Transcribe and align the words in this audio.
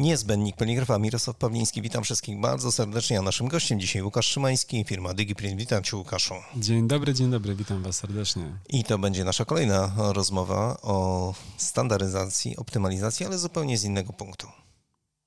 Niezbędnik 0.00 0.56
poligrafa 0.56 0.98
Mirosław 0.98 1.36
Pawliński. 1.36 1.82
Witam 1.82 2.04
wszystkich 2.04 2.40
bardzo 2.40 2.72
serdecznie. 2.72 3.18
A 3.18 3.22
naszym 3.22 3.48
gościem 3.48 3.80
dzisiaj 3.80 4.02
Łukasz 4.02 4.26
Szymański, 4.26 4.84
firma 4.84 5.14
DigiPrint. 5.14 5.58
Witam 5.58 5.82
Cię 5.82 5.96
Łukaszu. 5.96 6.34
Dzień 6.56 6.88
dobry, 6.88 7.14
dzień 7.14 7.30
dobry, 7.30 7.54
witam 7.54 7.82
Was 7.82 7.96
serdecznie. 7.96 8.58
I 8.68 8.84
to 8.84 8.98
będzie 8.98 9.24
nasza 9.24 9.44
kolejna 9.44 9.92
rozmowa 9.96 10.76
o 10.82 11.34
standaryzacji, 11.56 12.56
optymalizacji, 12.56 13.26
ale 13.26 13.38
zupełnie 13.38 13.78
z 13.78 13.84
innego 13.84 14.12
punktu. 14.12 14.46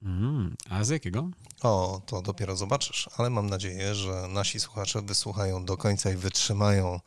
Mm, 0.03 0.55
a 0.69 0.83
z 0.83 0.89
jakiego? 0.89 1.29
O, 1.61 2.01
to 2.05 2.21
dopiero 2.21 2.55
zobaczysz, 2.55 3.09
ale 3.17 3.29
mam 3.29 3.49
nadzieję, 3.49 3.95
że 3.95 4.27
nasi 4.29 4.59
słuchacze 4.59 5.01
wysłuchają 5.01 5.65
do 5.65 5.77
końca 5.77 6.11
i 6.11 6.15
wytrzymają 6.15 6.99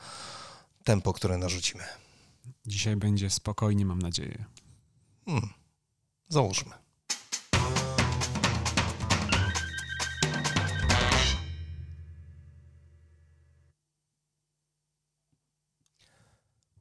tempo, 0.84 1.12
które 1.12 1.38
narzucimy. 1.38 1.84
Dzisiaj 2.66 2.96
będzie 2.96 3.30
spokojnie, 3.30 3.86
mam 3.86 3.98
nadzieję. 3.98 4.44
Hmm. 5.24 5.48
Załóżmy. 6.28 6.85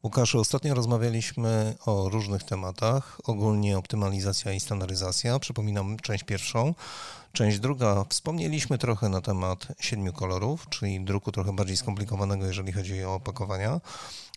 Łukaszu, 0.05 0.39
ostatnio 0.39 0.73
rozmawialiśmy 0.73 1.75
o 1.85 2.09
różnych 2.09 2.43
tematach, 2.43 3.21
ogólnie 3.23 3.77
optymalizacja 3.77 4.53
i 4.53 4.59
standaryzacja. 4.59 5.39
Przypominam 5.39 5.97
część 5.97 6.23
pierwszą. 6.23 6.73
Część 7.33 7.59
druga, 7.59 8.05
wspomnieliśmy 8.09 8.77
trochę 8.77 9.09
na 9.09 9.21
temat 9.21 9.67
siedmiu 9.79 10.13
kolorów, 10.13 10.69
czyli 10.69 11.05
druku 11.05 11.31
trochę 11.31 11.55
bardziej 11.55 11.77
skomplikowanego, 11.77 12.45
jeżeli 12.45 12.71
chodzi 12.71 13.03
o 13.03 13.13
opakowania, 13.13 13.81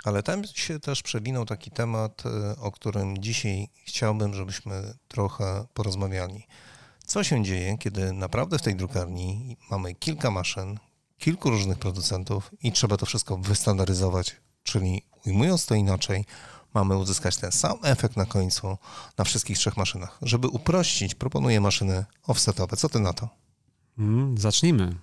ale 0.05 0.23
tam 0.23 0.45
się 0.45 0.81
też 0.81 1.03
przewinął 1.03 1.45
taki 1.45 1.71
temat, 1.71 2.23
e, 2.27 2.57
o 2.61 2.73
którym 2.73 3.19
dzisiaj 3.19 3.69
chciałbym, 3.85 4.35
żebyśmy 4.35 4.95
trochę 5.09 5.67
porozmawiali. 5.75 6.47
Co 7.07 7.25
się 7.25 7.45
dzieje, 7.45 7.79
kiedy 7.79 8.13
naprawdę 8.13 8.59
w 8.59 8.63
tej 8.63 8.75
drukarni 8.75 9.57
mamy 9.71 9.95
kilka 9.95 10.31
maszyn, 10.31 10.79
kilku 11.19 11.51
różnych 11.51 11.79
producentów 11.79 12.51
i 12.63 12.73
trzeba 12.73 12.97
to 12.97 13.07
wszystko 13.07 13.37
wystandaryzować, 13.37 14.37
czyli 14.71 15.03
ujmując 15.27 15.67
to 15.67 15.75
inaczej, 15.75 16.25
mamy 16.75 16.97
uzyskać 16.97 17.37
ten 17.37 17.53
sam 17.53 17.79
efekt 17.83 18.17
na 18.17 18.27
końcu 18.27 18.79
na 19.19 19.25
wszystkich 19.25 19.59
trzech 19.59 19.77
maszynach. 19.77 20.19
Żeby 20.23 20.49
uprościć, 20.49 21.15
proponuję 21.15 21.61
maszyny 21.61 22.05
offsetowe. 22.27 22.77
Co 22.77 22.89
ty 22.89 23.01
na 23.01 23.13
to? 23.13 23.29
Mm, 23.99 24.39
zacznijmy. 24.39 24.95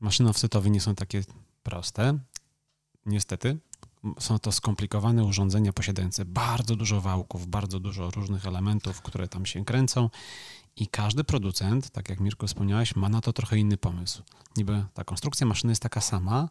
Maszyny 0.00 0.28
offsetowe 0.28 0.70
nie 0.70 0.80
są 0.80 0.94
takie 0.94 1.22
proste. 1.62 2.18
Niestety. 3.06 3.58
Są 4.18 4.38
to 4.38 4.52
skomplikowane 4.52 5.24
urządzenia 5.24 5.72
posiadające 5.72 6.24
bardzo 6.24 6.76
dużo 6.76 7.00
wałków, 7.00 7.46
bardzo 7.46 7.80
dużo 7.80 8.10
różnych 8.10 8.46
elementów, 8.46 9.02
które 9.02 9.28
tam 9.28 9.46
się 9.46 9.64
kręcą 9.64 10.10
i 10.76 10.86
każdy 10.86 11.24
producent, 11.24 11.90
tak 11.90 12.08
jak 12.08 12.20
Mirko 12.20 12.46
wspomniałeś, 12.46 12.96
ma 12.96 13.08
na 13.08 13.20
to 13.20 13.32
trochę 13.32 13.58
inny 13.58 13.76
pomysł. 13.76 14.22
Niby 14.56 14.84
ta 14.94 15.04
konstrukcja 15.04 15.46
maszyny 15.46 15.70
jest 15.70 15.82
taka 15.82 16.00
sama, 16.00 16.48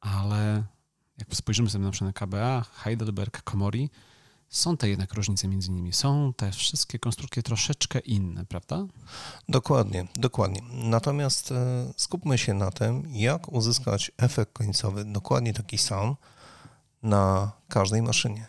ale 0.00 0.64
jak 1.20 1.36
spojrzymy 1.36 1.70
sobie 1.70 1.84
na 1.84 1.90
przykład 1.90 2.08
na 2.08 2.26
KBA, 2.26 2.64
Heidelberg, 2.74 3.42
Komori, 3.42 3.90
są 4.50 4.76
te 4.76 4.88
jednak 4.88 5.14
różnice 5.14 5.48
między 5.48 5.70
nimi. 5.70 5.92
Są 5.92 6.32
te 6.36 6.52
wszystkie 6.52 6.98
konstrukcje 6.98 7.42
troszeczkę 7.42 7.98
inne, 7.98 8.44
prawda? 8.44 8.86
Dokładnie, 9.48 10.06
dokładnie. 10.14 10.62
Natomiast 10.72 11.52
e, 11.52 11.92
skupmy 11.96 12.38
się 12.38 12.54
na 12.54 12.70
tym, 12.70 13.02
jak 13.08 13.52
uzyskać 13.52 14.12
efekt 14.18 14.52
końcowy 14.52 15.04
dokładnie 15.04 15.54
taki 15.54 15.78
sam 15.78 16.16
na 17.02 17.52
każdej 17.68 18.02
maszynie. 18.02 18.46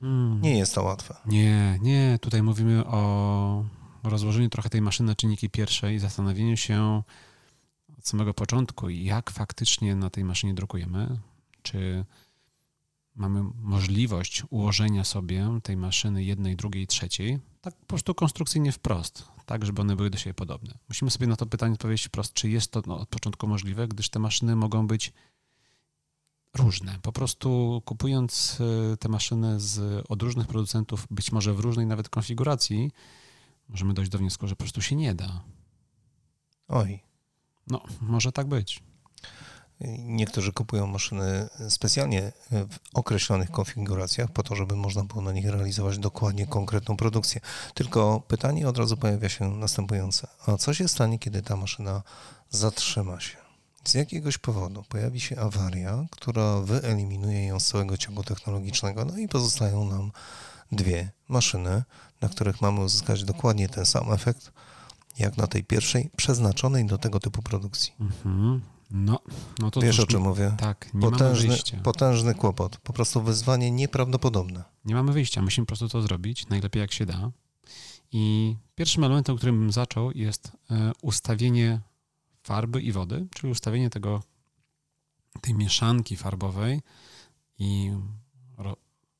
Hmm. 0.00 0.40
Nie 0.42 0.58
jest 0.58 0.74
to 0.74 0.82
łatwe. 0.82 1.16
Nie, 1.26 1.78
nie. 1.82 2.18
Tutaj 2.20 2.42
mówimy 2.42 2.86
o 2.86 3.64
rozłożeniu 4.02 4.48
trochę 4.48 4.70
tej 4.70 4.82
maszyny 4.82 5.06
na 5.06 5.14
czynniki 5.14 5.50
pierwsze 5.50 5.94
i 5.94 5.98
zastanowieniu 5.98 6.56
się 6.56 7.02
od 7.98 8.08
samego 8.08 8.34
początku, 8.34 8.88
jak 8.90 9.30
faktycznie 9.30 9.96
na 9.96 10.10
tej 10.10 10.24
maszynie 10.24 10.54
drukujemy 10.54 11.18
czy 11.62 12.04
mamy 13.14 13.42
możliwość 13.54 14.42
ułożenia 14.50 15.04
sobie 15.04 15.60
tej 15.62 15.76
maszyny 15.76 16.24
jednej, 16.24 16.56
drugiej, 16.56 16.86
trzeciej, 16.86 17.38
tak 17.60 17.76
po 17.76 17.86
prostu 17.86 18.14
konstrukcyjnie 18.14 18.72
wprost, 18.72 19.24
tak, 19.46 19.66
żeby 19.66 19.80
one 19.80 19.96
były 19.96 20.10
do 20.10 20.18
siebie 20.18 20.34
podobne. 20.34 20.78
Musimy 20.88 21.10
sobie 21.10 21.26
na 21.26 21.36
to 21.36 21.46
pytanie 21.46 21.74
odpowiedzieć 21.74 22.06
wprost, 22.06 22.32
czy 22.32 22.50
jest 22.50 22.72
to 22.72 22.82
no, 22.86 23.00
od 23.00 23.08
początku 23.08 23.46
możliwe, 23.46 23.88
gdyż 23.88 24.08
te 24.08 24.18
maszyny 24.18 24.56
mogą 24.56 24.86
być 24.86 25.12
różne. 26.54 26.98
Po 27.02 27.12
prostu 27.12 27.82
kupując 27.84 28.58
y, 28.92 28.96
te 28.96 29.08
maszyny 29.08 29.60
z, 29.60 30.04
od 30.08 30.22
różnych 30.22 30.46
producentów, 30.46 31.06
być 31.10 31.32
może 31.32 31.54
w 31.54 31.60
różnej 31.60 31.86
nawet 31.86 32.08
konfiguracji, 32.08 32.90
możemy 33.68 33.94
dojść 33.94 34.10
do 34.10 34.18
wniosku, 34.18 34.48
że 34.48 34.56
po 34.56 34.58
prostu 34.58 34.82
się 34.82 34.96
nie 34.96 35.14
da. 35.14 35.44
Oj. 36.68 37.00
No, 37.66 37.82
może 38.00 38.32
tak 38.32 38.48
być. 38.48 38.82
Niektórzy 39.98 40.52
kupują 40.52 40.86
maszyny 40.86 41.48
specjalnie 41.68 42.32
w 42.50 42.78
określonych 42.94 43.50
konfiguracjach 43.50 44.30
po 44.30 44.42
to, 44.42 44.56
żeby 44.56 44.76
można 44.76 45.04
było 45.04 45.22
na 45.22 45.32
nich 45.32 45.46
realizować 45.46 45.98
dokładnie 45.98 46.46
konkretną 46.46 46.96
produkcję. 46.96 47.40
Tylko 47.74 48.22
pytanie 48.28 48.68
od 48.68 48.78
razu 48.78 48.96
pojawia 48.96 49.28
się 49.28 49.50
następujące. 49.50 50.28
A 50.46 50.56
co 50.56 50.74
się 50.74 50.88
stanie, 50.88 51.18
kiedy 51.18 51.42
ta 51.42 51.56
maszyna 51.56 52.02
zatrzyma 52.50 53.20
się? 53.20 53.36
Z 53.84 53.94
jakiegoś 53.94 54.38
powodu 54.38 54.84
pojawi 54.88 55.20
się 55.20 55.40
awaria, 55.40 56.04
która 56.10 56.60
wyeliminuje 56.60 57.46
ją 57.46 57.60
z 57.60 57.66
całego 57.66 57.96
ciągu 57.96 58.24
technologicznego, 58.24 59.04
no 59.04 59.18
i 59.18 59.28
pozostają 59.28 59.84
nam 59.84 60.12
dwie 60.72 61.10
maszyny, 61.28 61.82
na 62.20 62.28
których 62.28 62.60
mamy 62.60 62.80
uzyskać 62.80 63.24
dokładnie 63.24 63.68
ten 63.68 63.86
sam 63.86 64.12
efekt, 64.12 64.52
jak 65.18 65.36
na 65.36 65.46
tej 65.46 65.64
pierwszej, 65.64 66.10
przeznaczonej 66.16 66.84
do 66.84 66.98
tego 66.98 67.20
typu 67.20 67.42
produkcji. 67.42 67.92
Mhm. 68.00 68.60
No, 68.92 69.18
no 69.58 69.70
to 69.70 69.80
Wiesz 69.80 70.00
o 70.00 70.06
czym 70.06 70.22
mówię? 70.22 70.54
Tak, 70.58 70.94
nie 70.94 71.00
potężny, 71.00 71.24
mamy 71.24 71.48
wyjścia. 71.48 71.80
Potężny 71.80 72.34
kłopot, 72.34 72.78
po 72.78 72.92
prostu 72.92 73.22
wyzwanie 73.22 73.70
nieprawdopodobne. 73.70 74.64
Nie 74.84 74.94
mamy 74.94 75.12
wyjścia, 75.12 75.42
musimy 75.42 75.64
po 75.64 75.68
prostu 75.68 75.88
to 75.88 76.02
zrobić 76.02 76.48
najlepiej 76.48 76.80
jak 76.80 76.92
się 76.92 77.06
da. 77.06 77.30
I 78.12 78.56
pierwszym 78.74 79.04
elementem, 79.04 79.36
którym 79.36 79.58
bym 79.58 79.72
zaczął 79.72 80.12
jest 80.12 80.52
e, 80.70 80.92
ustawienie 81.02 81.80
farby 82.42 82.82
i 82.82 82.92
wody, 82.92 83.26
czyli 83.34 83.50
ustawienie 83.50 83.90
tego, 83.90 84.22
tej 85.40 85.54
mieszanki 85.54 86.16
farbowej 86.16 86.82
i 87.58 87.92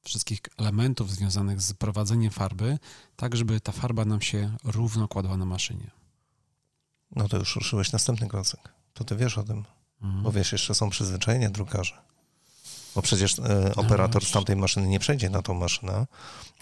wszystkich 0.04 0.40
elementów 0.56 1.10
związanych 1.10 1.60
z 1.60 1.72
prowadzeniem 1.72 2.30
farby, 2.30 2.78
tak 3.16 3.36
żeby 3.36 3.60
ta 3.60 3.72
farba 3.72 4.04
nam 4.04 4.20
się 4.20 4.56
równo 4.64 5.08
kładła 5.08 5.36
na 5.36 5.44
maszynie. 5.44 5.90
No 7.16 7.28
to 7.28 7.36
już 7.36 7.56
ruszyłeś 7.56 7.92
następny 7.92 8.28
klocek 8.28 8.81
to 8.94 9.04
ty 9.04 9.16
wiesz 9.16 9.38
o 9.38 9.42
tym. 9.42 9.64
Mhm. 10.02 10.22
Bo 10.22 10.32
wiesz, 10.32 10.52
jeszcze 10.52 10.74
są 10.74 10.90
przyzwyczajenia 10.90 11.50
drukarzy. 11.50 11.94
Bo 12.94 13.02
przecież 13.02 13.38
e, 13.38 13.74
operator 13.76 14.24
z 14.24 14.30
tamtej 14.30 14.56
maszyny 14.56 14.88
nie 14.88 14.98
przejdzie 14.98 15.30
na 15.30 15.42
tą 15.42 15.54
maszynę, 15.54 16.06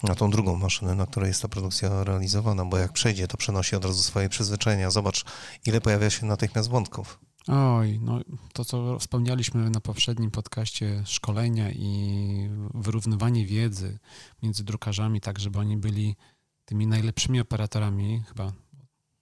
na 0.03 0.15
tą 0.15 0.29
drugą 0.29 0.55
maszynę, 0.55 0.95
na 0.95 1.05
której 1.05 1.27
jest 1.27 1.41
ta 1.41 1.47
produkcja 1.47 2.03
realizowana, 2.03 2.65
bo 2.65 2.77
jak 2.77 2.93
przejdzie, 2.93 3.27
to 3.27 3.37
przenosi 3.37 3.75
od 3.75 3.85
razu 3.85 4.03
swoje 4.03 4.29
przyzwyczajenia. 4.29 4.91
Zobacz, 4.91 5.25
ile 5.65 5.81
pojawia 5.81 6.09
się 6.09 6.25
natychmiast 6.25 6.69
wątków. 6.69 7.19
Oj, 7.47 7.99
no 8.01 8.19
to 8.53 8.65
co 8.65 8.99
wspomnieliśmy 8.99 9.69
na 9.69 9.79
poprzednim 9.79 10.31
podcaście, 10.31 11.03
szkolenia 11.05 11.71
i 11.71 12.49
wyrównywanie 12.73 13.45
wiedzy 13.45 13.99
między 14.43 14.63
drukarzami, 14.63 15.21
tak 15.21 15.39
żeby 15.39 15.59
oni 15.59 15.77
byli 15.77 16.15
tymi 16.65 16.87
najlepszymi 16.87 17.39
operatorami, 17.39 18.23
chyba 18.27 18.51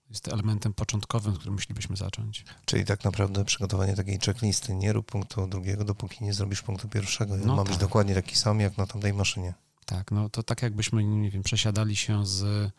jest 0.09 0.27
elementem 0.27 0.73
początkowym, 0.73 1.33
z 1.35 1.37
którym 1.37 1.53
musielibyśmy 1.53 1.95
zacząć. 1.95 2.45
Czyli 2.65 2.85
tak 2.85 3.03
naprawdę 3.03 3.45
przygotowanie 3.45 3.95
takiej 3.95 4.19
checklisty. 4.19 4.75
Nie 4.75 4.93
rób 4.93 5.11
punktu 5.11 5.47
drugiego, 5.47 5.85
dopóki 5.85 6.23
nie 6.23 6.33
zrobisz 6.33 6.61
punktu 6.61 6.89
pierwszego. 6.89 7.37
No 7.37 7.55
ma 7.55 7.63
tak. 7.63 7.71
być 7.71 7.77
dokładnie 7.77 8.15
taki 8.15 8.35
sam, 8.35 8.59
jak 8.59 8.77
na 8.77 8.87
tamtej 8.87 9.13
maszynie. 9.13 9.53
Tak, 9.85 10.11
no 10.11 10.29
to 10.29 10.43
tak 10.43 10.61
jakbyśmy, 10.61 11.03
nie 11.03 11.31
wiem, 11.31 11.43
przesiadali 11.43 11.95
się 11.95 12.25
z 12.25 12.71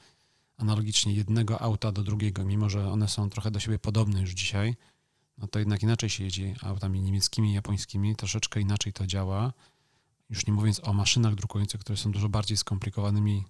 analogicznie 0.56 1.14
jednego 1.14 1.62
auta 1.62 1.92
do 1.92 2.02
drugiego, 2.02 2.44
mimo 2.44 2.70
że 2.70 2.92
one 2.92 3.08
są 3.08 3.30
trochę 3.30 3.50
do 3.50 3.60
siebie 3.60 3.78
podobne 3.78 4.20
już 4.20 4.30
dzisiaj, 4.30 4.76
no 5.38 5.48
to 5.48 5.58
jednak 5.58 5.82
inaczej 5.82 6.10
się 6.10 6.24
jedzie 6.24 6.54
autami 6.62 7.02
niemieckimi, 7.02 7.52
japońskimi, 7.52 8.16
troszeczkę 8.16 8.60
inaczej 8.60 8.92
to 8.92 9.06
działa. 9.06 9.52
Już 10.30 10.46
nie 10.46 10.52
mówiąc 10.52 10.80
o 10.84 10.92
maszynach 10.92 11.34
drukujących, 11.34 11.80
które 11.80 11.96
są 11.96 12.12
dużo 12.12 12.28
bardziej 12.28 12.56
skomplikowanymi 12.56 13.44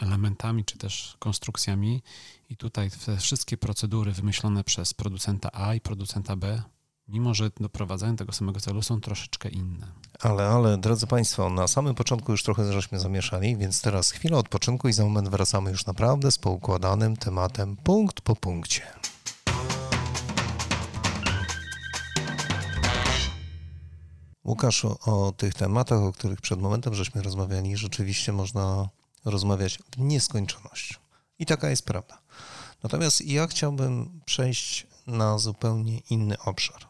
elementami 0.00 0.64
czy 0.64 0.78
też 0.78 1.16
konstrukcjami 1.18 2.02
i 2.48 2.56
tutaj 2.56 2.90
te 3.06 3.16
wszystkie 3.16 3.56
procedury 3.56 4.12
wymyślone 4.12 4.64
przez 4.64 4.94
producenta 4.94 5.50
A 5.52 5.74
i 5.74 5.80
producenta 5.80 6.36
B, 6.36 6.62
mimo 7.08 7.34
że 7.34 7.50
doprowadzają 7.60 8.12
do 8.12 8.18
tego 8.18 8.32
samego 8.32 8.60
celu, 8.60 8.82
są 8.82 9.00
troszeczkę 9.00 9.48
inne. 9.48 9.86
Ale, 10.20 10.48
ale, 10.48 10.78
drodzy 10.78 11.06
Państwo, 11.06 11.50
na 11.50 11.68
samym 11.68 11.94
początku 11.94 12.32
już 12.32 12.42
trochę 12.42 12.72
żeśmy 12.72 13.00
zamieszali, 13.00 13.56
więc 13.56 13.82
teraz 13.82 14.10
chwila 14.10 14.38
odpoczynku 14.38 14.88
i 14.88 14.92
za 14.92 15.04
moment 15.04 15.28
wracamy 15.28 15.70
już 15.70 15.86
naprawdę 15.86 16.32
z 16.32 16.38
poukładanym 16.38 17.16
tematem 17.16 17.76
punkt 17.76 18.20
po 18.20 18.36
punkcie. 18.36 18.82
Łukaszu, 24.44 24.96
o 25.06 25.32
tych 25.32 25.54
tematach, 25.54 26.00
o 26.00 26.12
których 26.12 26.40
przed 26.40 26.60
momentem 26.60 26.94
żeśmy 26.94 27.22
rozmawiali, 27.22 27.76
rzeczywiście 27.76 28.32
można 28.32 28.88
rozmawiać 29.24 29.78
w 29.78 29.98
nieskończoność. 29.98 31.00
I 31.38 31.46
taka 31.46 31.70
jest 31.70 31.84
prawda. 31.84 32.18
Natomiast 32.82 33.20
ja 33.20 33.46
chciałbym 33.46 34.20
przejść 34.24 34.86
na 35.06 35.38
zupełnie 35.38 35.98
inny 35.98 36.38
obszar. 36.38 36.86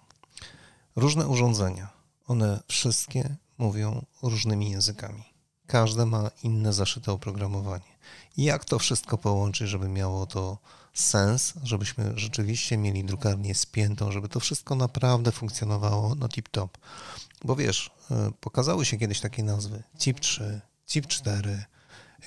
Różne 0.96 1.28
urządzenia, 1.28 1.88
one 2.26 2.60
wszystkie 2.68 3.36
mówią 3.58 4.04
różnymi 4.22 4.70
językami. 4.70 5.24
Każde 5.66 6.06
ma 6.06 6.30
inne 6.42 6.72
zaszyte 6.72 7.12
oprogramowanie. 7.12 7.90
Jak 8.36 8.64
to 8.64 8.78
wszystko 8.78 9.18
połączyć, 9.18 9.68
żeby 9.68 9.88
miało 9.88 10.26
to 10.26 10.58
sens, 10.94 11.54
żebyśmy 11.62 12.12
rzeczywiście 12.16 12.76
mieli 12.76 13.04
drukarnię 13.04 13.54
spiętą, 13.54 14.12
żeby 14.12 14.28
to 14.28 14.40
wszystko 14.40 14.74
naprawdę 14.74 15.32
funkcjonowało 15.32 16.14
na 16.14 16.26
tip-top. 16.28 16.68
Bo 17.44 17.56
wiesz, 17.56 17.90
y, 18.10 18.32
pokazały 18.40 18.84
się 18.84 18.98
kiedyś 18.98 19.20
takie 19.20 19.42
nazwy 19.42 19.82
CIP3, 19.98 20.60
CIP4, 20.88 21.58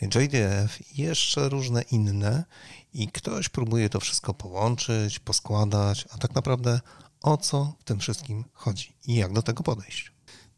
JDF 0.02 0.98
i 0.98 1.02
jeszcze 1.02 1.50
różne 1.50 1.82
inne 1.82 2.46
i 2.94 3.08
ktoś 3.08 3.50
próbuje 3.50 3.90
to 3.90 4.00
wszystko 4.00 4.34
połączyć, 4.34 5.20
poskładać, 5.20 6.06
a 6.12 6.18
tak 6.18 6.36
naprawdę 6.36 6.80
o 7.22 7.38
co 7.38 7.76
w 7.80 7.84
tym 7.84 8.00
wszystkim 8.00 8.46
chodzi 8.54 8.96
i 9.06 9.16
jak 9.16 9.34
do 9.34 9.42
tego 9.42 9.64
podejść. 9.64 10.12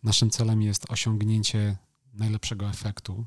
Naszym 0.03 0.29
celem 0.29 0.61
jest 0.61 0.91
osiągnięcie 0.91 1.77
najlepszego 2.13 2.69
efektu. 2.69 3.25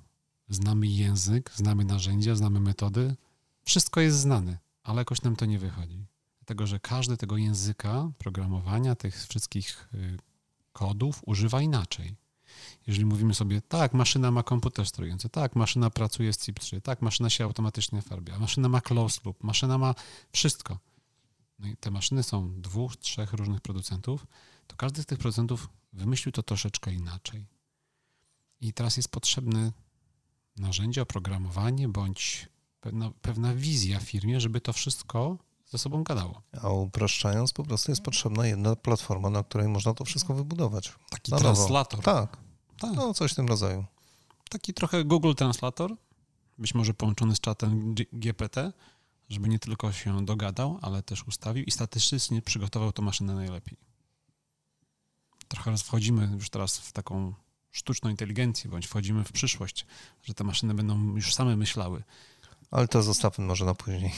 Znamy 0.48 0.86
język, 0.86 1.52
znamy 1.54 1.84
narzędzia, 1.84 2.34
znamy 2.34 2.60
metody. 2.60 3.16
Wszystko 3.64 4.00
jest 4.00 4.18
znane, 4.18 4.58
ale 4.82 4.98
jakoś 4.98 5.22
nam 5.22 5.36
to 5.36 5.46
nie 5.46 5.58
wychodzi. 5.58 6.06
Dlatego, 6.38 6.66
że 6.66 6.80
każdy 6.80 7.16
tego 7.16 7.36
języka, 7.36 8.10
programowania, 8.18 8.94
tych 8.94 9.26
wszystkich 9.26 9.88
y, 9.94 10.18
kodów 10.72 11.22
używa 11.26 11.62
inaczej. 11.62 12.16
Jeżeli 12.86 13.06
mówimy 13.06 13.34
sobie, 13.34 13.60
tak, 13.60 13.94
maszyna 13.94 14.30
ma 14.30 14.42
komputer 14.42 14.86
sterujący, 14.86 15.28
tak, 15.28 15.56
maszyna 15.56 15.90
pracuje 15.90 16.32
z 16.32 16.38
CIP3, 16.38 16.80
tak, 16.80 17.02
maszyna 17.02 17.30
się 17.30 17.44
automatycznie 17.44 18.02
farbia, 18.02 18.38
maszyna 18.38 18.68
ma 18.68 18.80
closed 18.80 19.24
loop, 19.24 19.44
maszyna 19.44 19.78
ma 19.78 19.94
wszystko. 20.32 20.78
No 21.58 21.68
i 21.68 21.76
te 21.76 21.90
maszyny 21.90 22.22
są 22.22 22.60
dwóch, 22.60 22.96
trzech 22.96 23.32
różnych 23.32 23.60
producentów, 23.60 24.26
to 24.66 24.76
każdy 24.76 25.02
z 25.02 25.06
tych 25.06 25.18
producentów 25.18 25.68
wymyślił 25.92 26.32
to 26.32 26.42
troszeczkę 26.42 26.92
inaczej. 26.92 27.46
I 28.60 28.72
teraz 28.72 28.96
jest 28.96 29.08
potrzebne 29.08 29.72
narzędzie, 30.56 31.02
oprogramowanie 31.02 31.88
bądź 31.88 32.48
pewna, 32.80 33.10
pewna 33.22 33.54
wizja 33.54 34.00
firmie, 34.00 34.40
żeby 34.40 34.60
to 34.60 34.72
wszystko 34.72 35.38
ze 35.70 35.78
sobą 35.78 36.02
gadało. 36.02 36.42
A 36.62 36.68
upraszczając, 36.68 37.52
po 37.52 37.64
prostu 37.64 37.90
jest 37.90 38.02
potrzebna 38.02 38.46
jedna 38.46 38.76
platforma, 38.76 39.30
na 39.30 39.42
której 39.42 39.68
można 39.68 39.94
to 39.94 40.04
wszystko 40.04 40.34
wybudować. 40.34 40.92
Taki 41.10 41.32
translator. 41.32 42.00
Tak. 42.02 42.36
tak. 42.78 42.92
No, 42.94 43.14
coś 43.14 43.32
w 43.32 43.34
tym 43.34 43.48
rodzaju. 43.48 43.84
Taki 44.50 44.74
trochę 44.74 45.04
Google 45.04 45.34
Translator, 45.34 45.96
być 46.58 46.74
może 46.74 46.94
połączony 46.94 47.36
z 47.36 47.40
czatem 47.40 47.94
GPT, 48.12 48.72
żeby 49.28 49.48
nie 49.48 49.58
tylko 49.58 49.92
się 49.92 50.24
dogadał, 50.24 50.78
ale 50.82 51.02
też 51.02 51.24
ustawił 51.24 51.64
i 51.64 51.70
statystycznie 51.70 52.42
przygotował 52.42 52.92
tą 52.92 53.02
maszynę 53.02 53.34
najlepiej. 53.34 53.78
Trochę 55.48 55.76
wchodzimy 55.76 56.30
już 56.34 56.50
teraz 56.50 56.78
w 56.78 56.92
taką 56.92 57.34
sztuczną 57.70 58.10
inteligencję, 58.10 58.70
bądź 58.70 58.86
wchodzimy 58.86 59.24
w 59.24 59.32
przyszłość, 59.32 59.86
że 60.22 60.34
te 60.34 60.44
maszyny 60.44 60.74
będą 60.74 61.16
już 61.16 61.34
same 61.34 61.56
myślały. 61.56 62.02
Ale 62.70 62.88
to 62.88 63.02
zostawmy 63.02 63.44
może 63.44 63.64
na 63.64 63.74
później, 63.74 64.14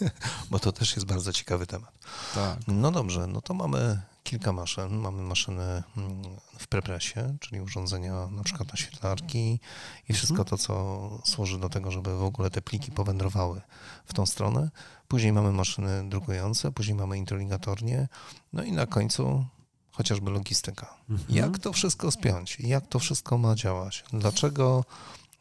bo 0.50 0.58
to 0.58 0.72
też 0.72 0.96
jest 0.96 1.06
bardzo 1.06 1.32
ciekawy 1.32 1.66
temat. 1.66 1.92
Tak. 2.34 2.58
No 2.68 2.90
dobrze, 2.90 3.26
no 3.26 3.40
to 3.40 3.54
mamy 3.54 4.00
kilka 4.24 4.52
maszyn. 4.52 4.98
Mamy 4.98 5.22
maszyny 5.22 5.82
mm, 5.96 6.22
w 6.58 6.66
prepresie, 6.66 7.36
czyli 7.40 7.60
urządzenia 7.60 8.26
na 8.26 8.42
przykład 8.42 8.72
na 8.72 8.76
świetlarki 8.76 9.60
i 10.08 10.12
wszystko 10.12 10.38
mhm. 10.38 10.48
to, 10.48 10.58
co 10.58 11.10
służy 11.24 11.58
do 11.58 11.68
tego, 11.68 11.90
żeby 11.90 12.18
w 12.18 12.22
ogóle 12.22 12.50
te 12.50 12.62
pliki 12.62 12.92
powędrowały 12.92 13.60
w 14.06 14.14
tą 14.14 14.26
stronę. 14.26 14.70
Później 15.08 15.32
mamy 15.32 15.52
maszyny 15.52 16.08
drukujące, 16.08 16.72
później 16.72 16.96
mamy 16.96 17.18
interligatornie, 17.18 18.08
no 18.52 18.62
i 18.62 18.72
na 18.72 18.86
końcu 18.86 19.46
chociażby 19.90 20.30
logistyka. 20.30 20.94
Mhm. 21.10 21.38
Jak 21.38 21.58
to 21.58 21.72
wszystko 21.72 22.10
spiąć? 22.10 22.60
Jak 22.60 22.86
to 22.86 22.98
wszystko 22.98 23.38
ma 23.38 23.54
działać? 23.54 24.04
Dlaczego 24.12 24.84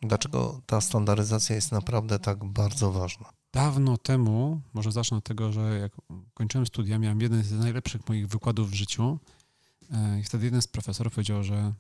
Dlaczego 0.04 0.62
ta 0.66 0.82
standaryzacja 0.82 1.56
jest 1.56 1.72
naprawdę 1.72 2.20
tak 2.20 2.46
bardzo 2.46 2.92
ważna? 2.92 3.34
Dawno 3.54 3.98
temu, 3.98 4.62
może 4.74 4.92
zacznę 4.92 5.18
od 5.18 5.24
tego, 5.24 5.52
że 5.52 5.80
jak 5.80 5.92
kończyłem 6.34 6.68
studia, 6.68 7.00
miałem 7.00 7.22
jeden 7.22 7.44
z 7.44 7.52
najlepszych 7.52 8.10
moich 8.10 8.28
wykładów 8.28 8.72
w 8.72 8.74
życiu 8.74 9.20
e, 9.92 10.20
i 10.20 10.24
wtedy 10.24 10.46
jeden 10.46 10.62
z 10.62 10.68
profesorów 10.68 11.14
powiedział, 11.14 11.44
że 11.44 11.74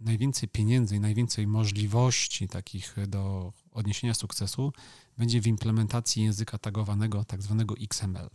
najwięcej 0.00 0.48
pieniędzy 0.48 0.96
i 0.96 1.00
najwięcej 1.00 1.46
możliwości 1.46 2.48
takich 2.48 2.96
do 3.08 3.52
odniesienia 3.72 4.14
sukcesu 4.14 4.72
będzie 5.18 5.40
w 5.40 5.46
implementacji 5.46 6.22
języka 6.22 6.58
tagowanego, 6.58 7.24
tak 7.24 7.42
zwanego 7.42 7.74
XML. 7.80 8.30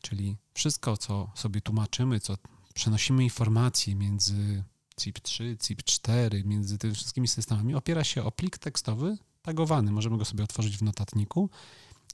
Czyli 0.00 0.36
wszystko, 0.54 0.96
co 0.96 1.30
sobie 1.34 1.60
tłumaczymy, 1.60 2.20
co 2.20 2.36
przenosimy 2.74 3.24
informacje 3.24 3.94
między 3.94 4.64
CIP3, 5.00 5.56
CIP4, 5.56 6.44
między 6.44 6.78
tymi 6.78 6.94
wszystkimi 6.94 7.28
systemami 7.28 7.74
opiera 7.74 8.04
się 8.04 8.24
o 8.24 8.32
plik 8.32 8.58
tekstowy 8.58 9.18
tagowany. 9.42 9.92
Możemy 9.92 10.18
go 10.18 10.24
sobie 10.24 10.44
otworzyć 10.44 10.76
w 10.76 10.82
notatniku 10.82 11.50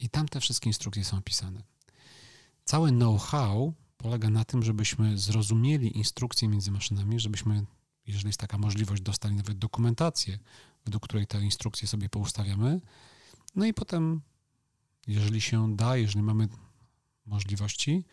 i 0.00 0.08
tam 0.08 0.29
te 0.29 0.40
wszystkie 0.40 0.70
instrukcje 0.70 1.05
są 1.05 1.19
opisane. 1.19 1.62
Całe 2.64 2.90
know-how 2.90 3.75
polega 3.96 4.31
na 4.31 4.44
tym, 4.44 4.62
żebyśmy 4.62 5.19
zrozumieli 5.19 5.99
instrukcje 5.99 6.49
między 6.49 6.70
maszynami, 6.70 7.20
żebyśmy, 7.20 7.64
jeżeli 8.06 8.29
jest 8.29 8.40
taka 8.40 8.58
możliwość, 8.58 9.02
dostali 9.02 9.34
nawet 9.34 9.58
dokumentację, 9.58 10.38
według 10.84 11.02
której 11.02 11.26
te 11.26 11.43
instrukcje 11.43 11.88
sobie 11.88 12.08
poustawiamy. 12.08 12.81
No 13.55 13.67
i 13.67 13.75
potem, 13.75 14.20
jeżeli 15.06 15.40
się 15.40 15.76
da, 15.76 15.96
jeżeli 15.96 16.23
mamy 16.23 16.49
możliwości, 17.26 18.05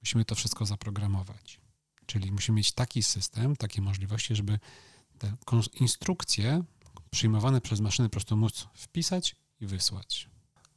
musimy 0.00 0.24
to 0.24 0.34
wszystko 0.34 0.66
zaprogramować. 0.66 1.61
Czyli 2.12 2.32
musimy 2.32 2.56
mieć 2.56 2.72
taki 2.72 3.02
system, 3.02 3.56
takie 3.56 3.82
możliwości, 3.82 4.36
żeby 4.36 4.58
te 5.18 5.36
instrukcje 5.80 6.62
przyjmowane 7.10 7.60
przez 7.60 7.80
maszyny 7.80 8.08
po 8.08 8.12
prostu 8.12 8.36
móc 8.36 8.68
wpisać 8.74 9.36
i 9.60 9.66
wysłać. 9.66 10.28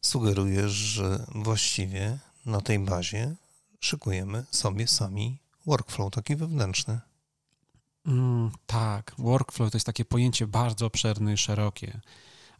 Sugerujesz, 0.02 0.72
że 0.72 1.26
właściwie 1.36 2.20
na 2.46 2.62
tej 2.62 2.80
bazie 2.80 3.36
szykujemy 3.80 4.46
sobie 4.52 4.88
sami 4.88 5.40
workflow 5.66 6.12
taki 6.12 6.36
wewnętrzny. 6.36 7.00
Mm, 8.06 8.52
tak, 8.66 9.16
workflow 9.18 9.72
to 9.72 9.78
jest 9.78 9.86
takie 9.86 10.06
pojęcie 10.06 10.48
bardzo 10.48 10.86
obszerne 10.86 11.34
i 11.34 11.38
szerokie. 11.38 12.02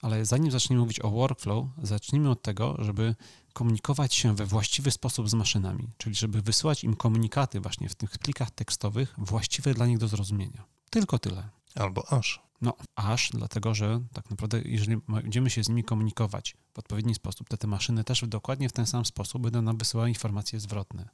Ale 0.02 0.26
zanim 0.26 0.52
zaczniemy 0.52 0.82
mówić 0.82 1.00
o 1.00 1.10
workflow, 1.10 1.66
zacznijmy 1.84 2.30
od 2.30 2.42
tego, 2.42 2.76
żeby 2.80 3.16
komunikować 3.56 4.14
się 4.14 4.36
we 4.36 4.46
właściwy 4.46 4.92
sposób 4.92 5.30
z 5.30 5.34
maszynami, 5.34 5.88
czyli 5.98 6.16
żeby 6.16 6.42
wysyłać 6.42 6.84
im 6.84 6.96
komunikaty 6.96 7.60
właśnie 7.60 7.90
w 7.90 7.96
tych 7.96 8.18
plikach 8.18 8.52
tekstowych 8.52 9.16
właściwe 9.18 9.74
dla 9.74 9.86
nich 9.86 9.98
do 9.98 10.08
zrozumienia. 10.08 10.64
Tylko 10.90 11.20
tyle. 11.20 11.50
Albo 11.76 12.14
aż. 12.14 12.42
No, 12.62 12.74
aż, 12.96 13.30
dlatego 13.34 13.76
że 13.76 14.02
tak 14.14 14.30
naprawdę, 14.30 14.62
jeżeli 14.66 14.98
będziemy 15.08 15.50
się 15.50 15.64
z 15.64 15.70
nimi 15.70 15.84
komunikować 15.84 16.58
w 16.74 16.80
odpowiedni 16.80 17.16
sposób, 17.16 17.50
to 17.50 17.58
te 17.58 17.68
maszyny 17.68 18.04
też 18.04 18.24
dokładnie 18.28 18.70
w 18.70 18.74
ten 18.74 18.86
sam 18.86 19.06
sposób 19.06 19.42
będą 19.42 19.62
nam 19.62 19.78
wysyłały 19.78 20.10
informacje 20.10 20.60
zwrotne. 20.60 21.10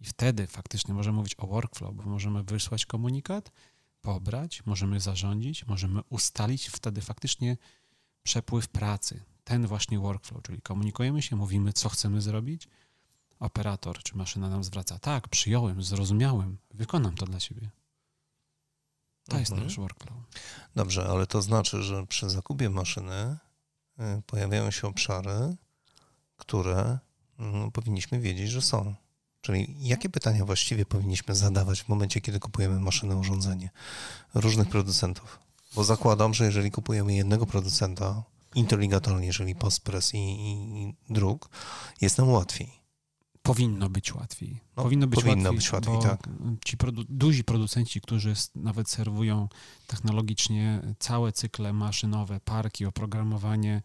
I 0.00 0.04
wtedy 0.04 0.46
faktycznie 0.46 0.94
możemy 0.94 1.16
mówić 1.16 1.34
o 1.38 1.46
workflow, 1.46 1.94
bo 1.94 2.02
możemy 2.02 2.42
wysłać 2.42 2.86
komunikat, 2.86 3.52
pobrać, 4.02 4.66
możemy 4.66 5.00
zarządzić, 5.00 5.66
możemy 5.66 6.00
ustalić 6.08 6.68
wtedy 6.68 7.00
faktycznie 7.00 7.56
przepływ 8.22 8.68
pracy, 8.68 9.24
ten 9.44 9.66
właśnie 9.66 9.98
workflow, 9.98 10.42
czyli 10.42 10.60
komunikujemy 10.62 11.22
się, 11.22 11.36
mówimy, 11.36 11.72
co 11.72 11.88
chcemy 11.88 12.20
zrobić. 12.20 12.68
Operator 13.40 14.02
czy 14.02 14.16
maszyna 14.16 14.48
nam 14.48 14.64
zwraca, 14.64 14.98
tak, 14.98 15.28
przyjąłem, 15.28 15.82
zrozumiałem, 15.82 16.58
wykonam 16.70 17.14
to 17.14 17.26
dla 17.26 17.40
ciebie. 17.40 17.70
To 19.24 19.36
mhm. 19.36 19.40
jest 19.40 19.64
nasz 19.64 19.76
workflow. 19.76 20.18
Dobrze, 20.74 21.08
ale 21.08 21.26
to 21.26 21.42
znaczy, 21.42 21.82
że 21.82 22.06
przy 22.06 22.30
zakupie 22.30 22.70
maszyny 22.70 23.36
y, 24.00 24.22
pojawiają 24.26 24.70
się 24.70 24.88
obszary, 24.88 25.56
które 26.36 26.98
no, 27.38 27.70
powinniśmy 27.70 28.20
wiedzieć, 28.20 28.50
że 28.50 28.62
są. 28.62 28.94
Czyli 29.40 29.76
jakie 29.80 30.08
pytania 30.08 30.44
właściwie 30.44 30.86
powinniśmy 30.86 31.34
zadawać 31.34 31.82
w 31.82 31.88
momencie, 31.88 32.20
kiedy 32.20 32.40
kupujemy 32.40 32.80
maszynę, 32.80 33.16
urządzenie 33.16 33.70
różnych 34.34 34.68
producentów? 34.68 35.38
Bo 35.78 35.84
zakładam, 35.84 36.34
że 36.34 36.44
jeżeli 36.44 36.70
kupujemy 36.70 37.14
jednego 37.14 37.46
producenta, 37.46 38.22
interligatornie, 38.54 39.32
czyli 39.32 39.54
Postgres 39.54 40.14
i, 40.14 40.18
i 40.18 40.94
druk, 41.10 41.48
jest 42.00 42.18
nam 42.18 42.30
łatwiej. 42.30 42.70
Powinno 43.42 43.90
być 43.90 44.14
łatwiej. 44.14 44.60
No, 44.76 44.82
powinno 44.82 45.06
być 45.06 45.20
powinno 45.20 45.50
łatwiej, 45.50 45.58
być 45.58 45.72
łatwiej 45.72 45.98
tak. 46.02 46.28
Ci 46.64 46.76
produ 46.76 47.04
duzi 47.08 47.44
producenci, 47.44 48.00
którzy 48.00 48.34
nawet 48.54 48.90
serwują 48.90 49.48
technologicznie 49.86 50.82
całe 50.98 51.32
cykle 51.32 51.72
maszynowe, 51.72 52.40
parki, 52.40 52.86
oprogramowanie, 52.86 53.82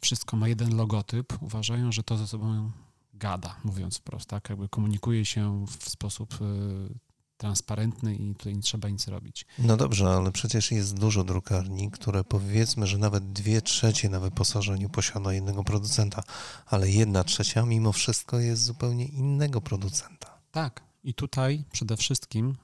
wszystko 0.00 0.36
ma 0.36 0.48
jeden 0.48 0.76
logotyp, 0.76 1.42
uważają, 1.42 1.92
że 1.92 2.02
to 2.02 2.16
ze 2.16 2.26
sobą 2.26 2.70
gada, 3.14 3.56
mówiąc 3.64 3.98
wprost, 3.98 4.28
tak? 4.28 4.50
Jakby 4.50 4.68
komunikuje 4.68 5.24
się 5.24 5.66
w 5.66 5.90
sposób 5.90 6.34
y, 6.34 7.09
transparentny 7.40 8.16
i 8.16 8.34
tutaj 8.34 8.54
nie 8.54 8.62
trzeba 8.62 8.88
nic 8.88 9.08
robić. 9.08 9.46
No 9.58 9.76
dobrze, 9.76 10.08
ale 10.08 10.32
przecież 10.32 10.70
jest 10.70 10.98
dużo 10.98 11.24
drukarni, 11.24 11.90
które 11.90 12.24
powiedzmy, 12.24 12.86
że 12.86 12.98
nawet 12.98 13.32
dwie 13.32 13.62
trzecie 13.62 14.08
na 14.08 14.20
wyposażeniu 14.20 14.88
posiada 14.88 15.32
jednego 15.32 15.64
producenta, 15.64 16.22
ale 16.66 16.90
jedna 16.90 17.24
trzecia 17.24 17.66
mimo 17.66 17.92
wszystko 17.92 18.38
jest 18.38 18.62
zupełnie 18.62 19.06
innego 19.06 19.60
producenta. 19.60 20.38
Tak. 20.50 20.90
I 21.04 21.14
tutaj 21.14 21.64
przede 21.72 21.96
wszystkim 21.96 22.56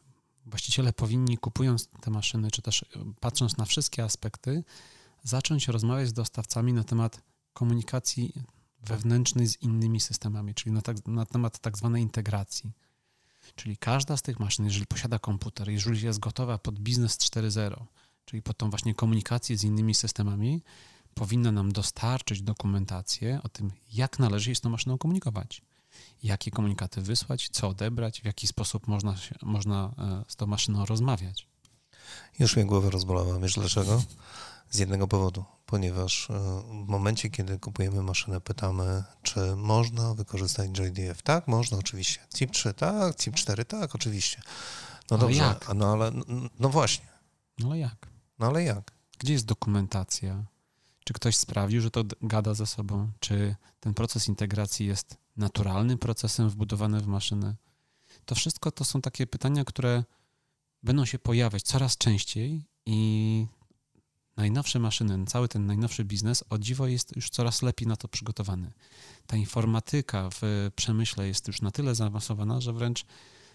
właściciele 0.46 0.92
powinni 0.92 1.38
kupując 1.38 1.88
te 2.00 2.10
maszyny, 2.10 2.50
czy 2.50 2.62
też 2.62 2.84
patrząc 3.20 3.56
na 3.56 3.64
wszystkie 3.64 4.04
aspekty, 4.04 4.64
zacząć 5.22 5.68
rozmawiać 5.68 6.08
z 6.08 6.12
dostawcami 6.12 6.72
na 6.72 6.84
temat 6.84 7.22
komunikacji 7.52 8.32
wewnętrznej 8.82 9.46
z 9.46 9.62
innymi 9.62 10.00
systemami, 10.00 10.54
czyli 10.54 10.72
na, 10.72 10.82
tak, 10.82 11.06
na 11.06 11.26
temat 11.26 11.58
tak 11.58 11.78
zwanej 11.78 12.02
integracji. 12.02 12.72
Czyli 13.54 13.76
każda 13.76 14.16
z 14.16 14.22
tych 14.22 14.40
maszyn, 14.40 14.64
jeżeli 14.64 14.86
posiada 14.86 15.18
komputer, 15.18 15.68
jeżeli 15.68 16.02
jest 16.02 16.18
gotowa 16.18 16.58
pod 16.58 16.78
biznes 16.78 17.18
4.0, 17.18 17.84
czyli 18.24 18.42
pod 18.42 18.56
tą 18.58 18.70
właśnie 18.70 18.94
komunikację 18.94 19.58
z 19.58 19.64
innymi 19.64 19.94
systemami, 19.94 20.62
powinna 21.14 21.52
nam 21.52 21.72
dostarczyć 21.72 22.42
dokumentację 22.42 23.40
o 23.42 23.48
tym, 23.48 23.70
jak 23.92 24.18
należy 24.18 24.50
się 24.50 24.54
z 24.54 24.60
tą 24.60 24.70
maszyną 24.70 24.98
komunikować. 24.98 25.62
Jakie 26.22 26.50
komunikaty 26.50 27.00
wysłać, 27.00 27.48
co 27.52 27.68
odebrać, 27.68 28.20
w 28.20 28.24
jaki 28.24 28.46
sposób 28.46 28.88
można, 28.88 29.16
się, 29.16 29.34
można 29.42 29.94
e, 29.98 30.24
z 30.28 30.36
tą 30.36 30.46
maszyną 30.46 30.86
rozmawiać. 30.86 31.48
Już 32.38 32.56
mnie 32.56 32.64
głowa 32.64 32.90
rozbolała. 32.90 33.38
Wiesz 33.38 33.54
dlaczego? 33.54 34.02
Z 34.70 34.78
jednego 34.78 35.08
powodu, 35.08 35.44
ponieważ 35.66 36.30
e, 36.30 36.34
w 36.84 36.88
momencie, 36.88 37.30
kiedy 37.30 37.58
kupujemy 37.58 38.02
maszynę, 38.02 38.40
pytamy, 38.40 39.04
czy 39.22 39.56
można 39.56 40.14
wykorzystać 40.14 40.78
JDF. 40.78 41.22
Tak, 41.22 41.48
można 41.48 41.78
oczywiście. 41.78 42.20
CIP 42.34 42.50
3, 42.50 42.74
tak, 42.74 43.16
CIP 43.16 43.34
4, 43.34 43.64
tak, 43.64 43.94
oczywiście. 43.94 44.42
No 45.10 45.16
ale 45.16 45.20
dobrze, 45.20 45.42
jak? 45.42 45.74
no 45.74 45.92
ale 45.92 46.12
no 46.58 46.68
właśnie. 46.68 47.06
No 47.58 47.66
ale 47.66 47.78
jak? 47.78 48.06
No 48.38 48.46
ale 48.46 48.62
jak? 48.62 48.92
Gdzie 49.18 49.32
jest 49.32 49.46
dokumentacja? 49.46 50.44
Czy 51.04 51.12
ktoś 51.12 51.36
sprawdził, 51.36 51.80
że 51.80 51.90
to 51.90 52.04
gada 52.22 52.54
ze 52.54 52.66
sobą? 52.66 53.10
Czy 53.20 53.56
ten 53.80 53.94
proces 53.94 54.28
integracji 54.28 54.86
jest 54.86 55.16
naturalnym 55.36 55.98
procesem 55.98 56.50
wbudowany 56.50 57.00
w 57.00 57.06
maszynę? 57.06 57.54
To 58.24 58.34
wszystko 58.34 58.70
to 58.70 58.84
są 58.84 59.00
takie 59.00 59.26
pytania, 59.26 59.64
które 59.64 60.04
będą 60.82 61.04
się 61.04 61.18
pojawiać 61.18 61.62
coraz 61.62 61.96
częściej 61.98 62.64
i 62.86 63.46
najnowsze 64.36 64.78
maszyny, 64.78 65.24
cały 65.26 65.48
ten 65.48 65.66
najnowszy 65.66 66.04
biznes, 66.04 66.44
o 66.50 66.58
dziwo 66.58 66.86
jest 66.86 67.16
już 67.16 67.30
coraz 67.30 67.62
lepiej 67.62 67.88
na 67.88 67.96
to 67.96 68.08
przygotowany. 68.08 68.72
Ta 69.26 69.36
informatyka 69.36 70.30
w 70.30 70.70
przemyśle 70.76 71.28
jest 71.28 71.46
już 71.48 71.62
na 71.62 71.70
tyle 71.70 71.94
zaawansowana, 71.94 72.60
że 72.60 72.72
wręcz 72.72 73.04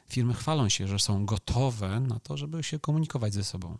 firmy 0.09 0.33
chwalą 0.33 0.69
się, 0.69 0.87
że 0.87 0.99
są 0.99 1.25
gotowe 1.25 1.99
na 1.99 2.19
to, 2.19 2.37
żeby 2.37 2.63
się 2.63 2.79
komunikować 2.79 3.33
ze 3.33 3.43
sobą. 3.43 3.77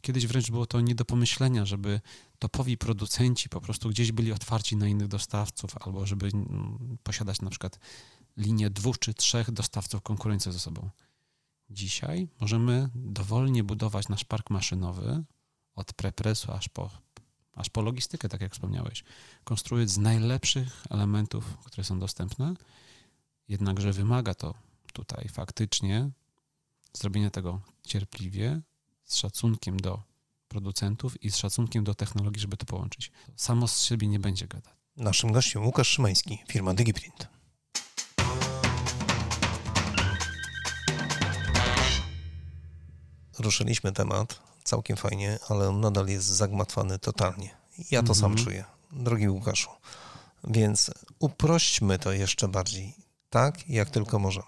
Kiedyś 0.00 0.26
wręcz 0.26 0.50
było 0.50 0.66
to 0.66 0.80
nie 0.80 0.94
do 0.94 1.04
pomyślenia, 1.04 1.66
żeby 1.66 2.00
topowi 2.38 2.78
producenci 2.78 3.48
po 3.48 3.60
prostu 3.60 3.88
gdzieś 3.88 4.12
byli 4.12 4.32
otwarci 4.32 4.76
na 4.76 4.88
innych 4.88 5.08
dostawców, 5.08 5.70
albo 5.80 6.06
żeby 6.06 6.26
mm, 6.26 6.98
posiadać 7.02 7.40
na 7.40 7.50
przykład 7.50 7.78
linię 8.36 8.70
dwóch 8.70 8.98
czy 8.98 9.14
trzech 9.14 9.50
dostawców 9.50 10.02
konkurencji 10.02 10.52
ze 10.52 10.58
sobą. 10.58 10.90
Dzisiaj 11.70 12.28
możemy 12.40 12.88
dowolnie 12.94 13.64
budować 13.64 14.08
nasz 14.08 14.24
park 14.24 14.50
maszynowy 14.50 15.24
od 15.76 15.92
prepresu 15.92 16.52
aż 16.52 16.68
po, 16.68 16.90
aż 17.54 17.68
po 17.68 17.82
logistykę, 17.82 18.28
tak 18.28 18.40
jak 18.40 18.52
wspomniałeś. 18.52 19.04
Konstruując 19.44 19.90
z 19.90 19.98
najlepszych 19.98 20.84
elementów, 20.90 21.56
które 21.64 21.84
są 21.84 21.98
dostępne, 21.98 22.54
jednakże 23.48 23.92
wymaga 23.92 24.34
to 24.34 24.54
tutaj 24.92 25.28
faktycznie 25.28 26.10
zrobienia 26.92 27.30
tego 27.30 27.60
cierpliwie, 27.86 28.60
z 29.04 29.16
szacunkiem 29.16 29.76
do 29.76 30.02
producentów 30.48 31.24
i 31.24 31.30
z 31.30 31.36
szacunkiem 31.36 31.84
do 31.84 31.94
technologii, 31.94 32.40
żeby 32.40 32.56
to 32.56 32.66
połączyć. 32.66 33.10
Samo 33.36 33.68
z 33.68 33.82
siebie 33.82 34.08
nie 34.08 34.18
będzie 34.18 34.46
gadać. 34.46 34.74
Naszym 34.96 35.32
gościem 35.32 35.64
Łukasz 35.64 35.88
Szymański, 35.88 36.38
firma 36.48 36.74
DigiPrint. 36.74 37.28
Ruszyliśmy 43.38 43.92
temat 43.92 44.49
całkiem 44.64 44.96
fajnie, 44.96 45.38
ale 45.48 45.68
on 45.68 45.80
nadal 45.80 46.06
jest 46.08 46.26
zagmatwany 46.26 46.98
totalnie. 46.98 47.50
Ja 47.90 48.02
to 48.02 48.14
sam 48.14 48.30
Mhm. 48.32 48.46
czuję, 48.46 48.64
drogi 48.92 49.28
Łukaszu. 49.28 49.70
Więc 50.44 50.90
uprośćmy 51.18 51.98
to 51.98 52.12
jeszcze 52.12 52.48
bardziej, 52.48 52.94
tak 53.30 53.68
jak 53.68 53.90
tylko 53.90 54.18
możemy. 54.18 54.46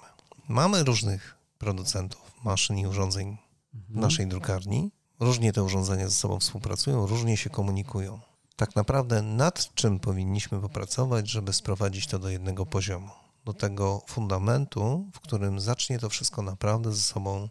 Mamy 0.49 0.85
różnych 0.85 1.37
producentów 1.59 2.33
maszyn 2.45 2.79
i 2.79 2.87
urządzeń 2.87 3.39
w 3.75 3.97
naszej 3.97 4.27
drukarni. 4.27 4.91
Różnie 5.21 5.53
te 5.53 5.63
urządzenia 5.63 6.09
ze 6.09 6.15
sobą 6.15 6.41
współpracują, 6.41 7.07
różnie 7.07 7.37
się 7.37 7.51
komunikują. 7.51 8.21
Tak 8.57 8.77
naprawdę 8.77 9.23
nad 9.23 9.75
czym 9.75 10.01
powinniśmy 10.01 10.61
popracować, 10.61 11.31
żeby 11.31 11.53
sprowadzić 11.53 12.07
to 12.07 12.19
do 12.19 12.29
jednego 12.29 12.67
poziomu, 12.67 13.11
do 13.45 13.53
tego 13.53 14.03
fundamentu, 14.07 15.11
w 15.13 15.21
którym 15.21 15.61
zacznie 15.61 15.99
to 15.99 16.09
wszystko 16.09 16.43
naprawdę 16.43 16.93
ze 16.93 17.03
sobą 17.03 17.49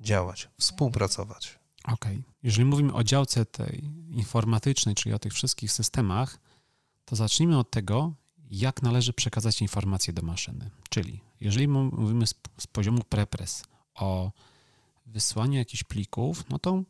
działać, 0.00 0.48
współpracować. 0.58 1.59
Okej. 1.84 2.22
Jeżeli 2.42 2.64
mówimy 2.64 2.94
o 2.94 3.04
działce 3.04 3.46
tej 3.46 3.90
informatycznej, 4.10 4.94
czyli 4.94 5.14
o 5.14 5.18
tych 5.18 5.32
wszystkich 5.32 5.72
systemach, 5.72 6.38
to 7.04 7.16
zacznijmy 7.16 7.58
od 7.58 7.70
tego, 7.70 8.12
jak 8.50 8.82
należy 8.82 9.12
przekazać 9.12 9.62
informacje 9.62 10.12
do 10.12 10.22
maszyny. 10.22 10.70
Czyli 10.88 11.20
jeżeli 11.40 11.68
mówimy 11.68 12.26
z, 12.26 12.34
z 12.58 12.66
poziomu 12.66 13.02
prepres 13.08 13.64
o 13.94 14.32
wysłaniu 15.06 15.58
jakichś 15.58 15.84
plików, 15.84 16.44
no 16.50 16.58
to 16.58 16.82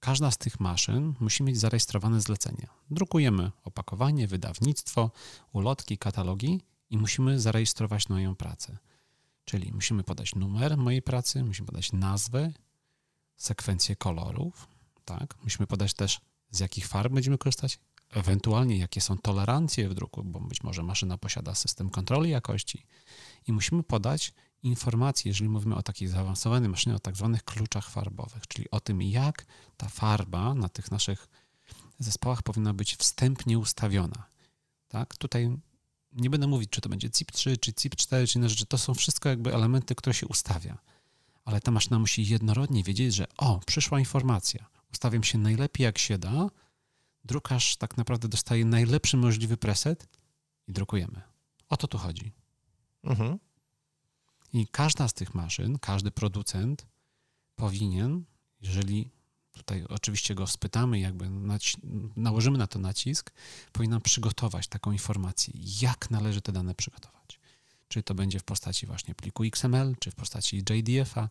każda 0.00 0.30
z 0.30 0.38
tych 0.38 0.60
maszyn 0.60 1.14
musi 1.20 1.42
mieć 1.42 1.58
zarejestrowane 1.58 2.20
zlecenie. 2.20 2.66
Drukujemy 2.90 3.50
opakowanie, 3.64 4.26
wydawnictwo, 4.26 5.10
ulotki, 5.52 5.98
katalogi 5.98 6.60
i 6.90 6.98
musimy 6.98 7.40
zarejestrować 7.40 8.08
moją 8.08 8.34
pracę. 8.34 8.78
Czyli 9.44 9.72
musimy 9.72 10.02
podać 10.02 10.34
numer 10.34 10.76
mojej 10.76 11.02
pracy, 11.02 11.44
musimy 11.44 11.66
podać 11.66 11.92
nazwę, 11.92 12.52
sekwencję 13.36 13.96
kolorów, 13.96 14.68
tak? 15.04 15.34
Musimy 15.42 15.66
podać 15.66 15.94
też 15.94 16.20
z 16.50 16.60
jakich 16.60 16.86
farb 16.86 17.12
będziemy 17.12 17.38
korzystać, 17.38 17.78
ewentualnie 18.10 18.78
jakie 18.78 19.00
są 19.00 19.18
tolerancje 19.18 19.88
w 19.88 19.94
druku, 19.94 20.24
bo 20.24 20.40
być 20.40 20.62
może 20.62 20.82
maszyna 20.82 21.18
posiada 21.18 21.54
system 21.54 21.90
kontroli 21.90 22.30
jakości 22.30 22.86
i 23.46 23.52
musimy 23.52 23.82
podać 23.82 24.32
informacje, 24.62 25.28
jeżeli 25.28 25.48
mówimy 25.48 25.74
o 25.76 25.82
takiej 25.82 26.08
zaawansowanej 26.08 26.68
maszynie, 26.68 26.96
o 26.96 26.98
tak 26.98 27.16
zwanych 27.16 27.44
kluczach 27.44 27.90
farbowych, 27.90 28.46
czyli 28.46 28.70
o 28.70 28.80
tym, 28.80 29.02
jak 29.02 29.46
ta 29.76 29.88
farba 29.88 30.54
na 30.54 30.68
tych 30.68 30.90
naszych 30.90 31.28
zespołach 31.98 32.42
powinna 32.42 32.74
być 32.74 32.96
wstępnie 32.96 33.58
ustawiona. 33.58 34.26
Tak? 34.88 35.16
Tutaj 35.16 35.56
nie 36.12 36.30
będę 36.30 36.46
mówić, 36.46 36.70
czy 36.70 36.80
to 36.80 36.88
będzie 36.88 37.08
CIP3, 37.08 37.58
czy 37.60 37.72
CIP4, 37.72 38.28
czy 38.28 38.38
inne 38.38 38.48
rzeczy. 38.48 38.66
To 38.66 38.78
są 38.78 38.94
wszystko 38.94 39.28
jakby 39.28 39.54
elementy, 39.54 39.94
które 39.94 40.14
się 40.14 40.26
ustawia. 40.26 40.78
Ale 41.46 41.60
ta 41.60 41.70
maszyna 41.70 41.98
musi 41.98 42.26
jednorodnie 42.26 42.82
wiedzieć, 42.82 43.14
że 43.14 43.26
o, 43.36 43.60
przyszła 43.66 43.98
informacja. 43.98 44.66
Ustawiam 44.92 45.24
się 45.24 45.38
najlepiej 45.38 45.84
jak 45.84 45.98
się 45.98 46.18
da. 46.18 46.50
Drukarz 47.24 47.76
tak 47.76 47.96
naprawdę 47.96 48.28
dostaje 48.28 48.64
najlepszy 48.64 49.16
możliwy 49.16 49.56
preset 49.56 50.08
i 50.66 50.72
drukujemy. 50.72 51.22
O 51.68 51.76
to 51.76 51.86
tu 51.88 51.98
chodzi. 51.98 52.32
Mhm. 53.04 53.38
I 54.52 54.68
każda 54.68 55.08
z 55.08 55.14
tych 55.14 55.34
maszyn, 55.34 55.78
każdy 55.78 56.10
producent 56.10 56.86
powinien, 57.56 58.24
jeżeli 58.60 59.10
tutaj 59.52 59.84
oczywiście 59.88 60.34
go 60.34 60.46
spytamy, 60.46 60.98
jakby 60.98 61.30
nałożymy 62.16 62.58
na 62.58 62.66
to 62.66 62.78
nacisk, 62.78 63.32
powinien 63.72 64.00
przygotować 64.00 64.68
taką 64.68 64.92
informację, 64.92 65.54
jak 65.82 66.10
należy 66.10 66.40
te 66.40 66.52
dane 66.52 66.74
przygotować. 66.74 67.35
Czy 67.88 68.02
to 68.02 68.14
będzie 68.14 68.38
w 68.38 68.44
postaci 68.44 68.86
właśnie 68.86 69.14
pliku 69.14 69.44
XML, 69.44 69.96
czy 70.00 70.10
w 70.10 70.14
postaci 70.14 70.56
JDF-a, 70.70 71.28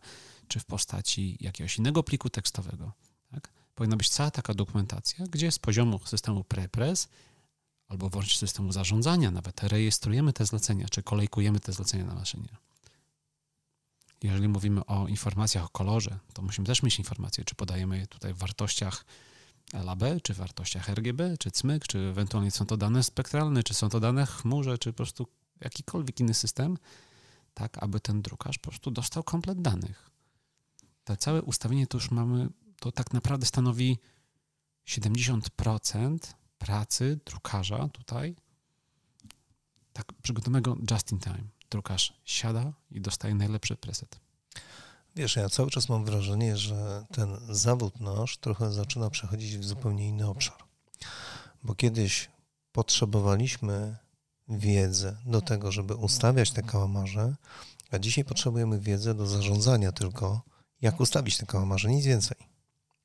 czy 0.48 0.60
w 0.60 0.64
postaci 0.64 1.36
jakiegoś 1.40 1.78
innego 1.78 2.02
pliku 2.02 2.30
tekstowego. 2.30 2.92
Tak? 3.30 3.52
Powinna 3.74 3.96
być 3.96 4.08
cała 4.08 4.30
taka 4.30 4.54
dokumentacja, 4.54 5.26
gdzie 5.26 5.52
z 5.52 5.58
poziomu 5.58 6.00
systemu 6.04 6.44
prepress 6.44 7.08
albo 7.88 8.10
wręcz 8.10 8.36
systemu 8.36 8.72
zarządzania 8.72 9.30
nawet 9.30 9.62
rejestrujemy 9.62 10.32
te 10.32 10.46
zlecenia, 10.46 10.88
czy 10.88 11.02
kolejkujemy 11.02 11.60
te 11.60 11.72
zlecenia 11.72 12.04
na 12.04 12.14
maszynie. 12.14 12.48
Jeżeli 14.22 14.48
mówimy 14.48 14.86
o 14.86 15.08
informacjach 15.08 15.64
o 15.64 15.68
kolorze, 15.68 16.18
to 16.32 16.42
musimy 16.42 16.66
też 16.66 16.82
mieć 16.82 16.98
informacje, 16.98 17.44
czy 17.44 17.54
podajemy 17.54 17.98
je 17.98 18.06
tutaj 18.06 18.34
w 18.34 18.38
wartościach 18.38 19.04
LAB, 19.72 20.02
czy 20.22 20.34
w 20.34 20.36
wartościach 20.36 20.88
RGB, 20.88 21.38
czy 21.38 21.50
CMYK, 21.50 21.86
czy 21.86 21.98
ewentualnie 21.98 22.50
są 22.50 22.66
to 22.66 22.76
dane 22.76 23.02
spektralne, 23.02 23.62
czy 23.62 23.74
są 23.74 23.88
to 23.88 24.00
dane 24.00 24.26
chmurze, 24.26 24.78
czy 24.78 24.92
po 24.92 24.96
prostu 24.96 25.26
jakikolwiek 25.60 26.20
inny 26.20 26.34
system, 26.34 26.78
tak 27.54 27.82
aby 27.82 28.00
ten 28.00 28.22
drukarz 28.22 28.58
po 28.58 28.70
prostu 28.70 28.90
dostał 28.90 29.22
komplet 29.22 29.62
danych. 29.62 30.10
To 31.04 31.16
całe 31.16 31.42
ustawienie 31.42 31.86
to 31.86 31.96
już 31.96 32.10
mamy, 32.10 32.48
to 32.80 32.92
tak 32.92 33.12
naprawdę 33.12 33.46
stanowi 33.46 33.98
70% 34.86 36.18
pracy 36.58 37.20
drukarza 37.24 37.88
tutaj, 37.88 38.36
tak 39.92 40.12
przygotowanego 40.22 40.76
just 40.90 41.12
in 41.12 41.18
time. 41.18 41.44
Drukarz 41.70 42.12
siada 42.24 42.72
i 42.90 43.00
dostaje 43.00 43.34
najlepszy 43.34 43.76
preset. 43.76 44.20
Wiesz, 45.16 45.36
ja 45.36 45.48
cały 45.48 45.70
czas 45.70 45.88
mam 45.88 46.04
wrażenie, 46.04 46.56
że 46.56 47.04
ten 47.12 47.36
zawód 47.48 48.00
nasz 48.00 48.36
trochę 48.36 48.72
zaczyna 48.72 49.10
przechodzić 49.10 49.58
w 49.58 49.64
zupełnie 49.64 50.08
inny 50.08 50.26
obszar. 50.26 50.64
Bo 51.62 51.74
kiedyś 51.74 52.30
potrzebowaliśmy 52.72 53.96
wiedzę 54.48 55.16
do 55.26 55.40
tego, 55.40 55.72
żeby 55.72 55.94
ustawiać 55.94 56.50
te 56.50 56.62
kałamarze, 56.62 57.36
a 57.90 57.98
dzisiaj 57.98 58.24
potrzebujemy 58.24 58.80
wiedzę 58.80 59.14
do 59.14 59.26
zarządzania 59.26 59.92
tylko, 59.92 60.42
jak 60.80 61.00
ustawić 61.00 61.36
te 61.36 61.46
kałamarze, 61.46 61.90
nic 61.90 62.06
więcej. 62.06 62.36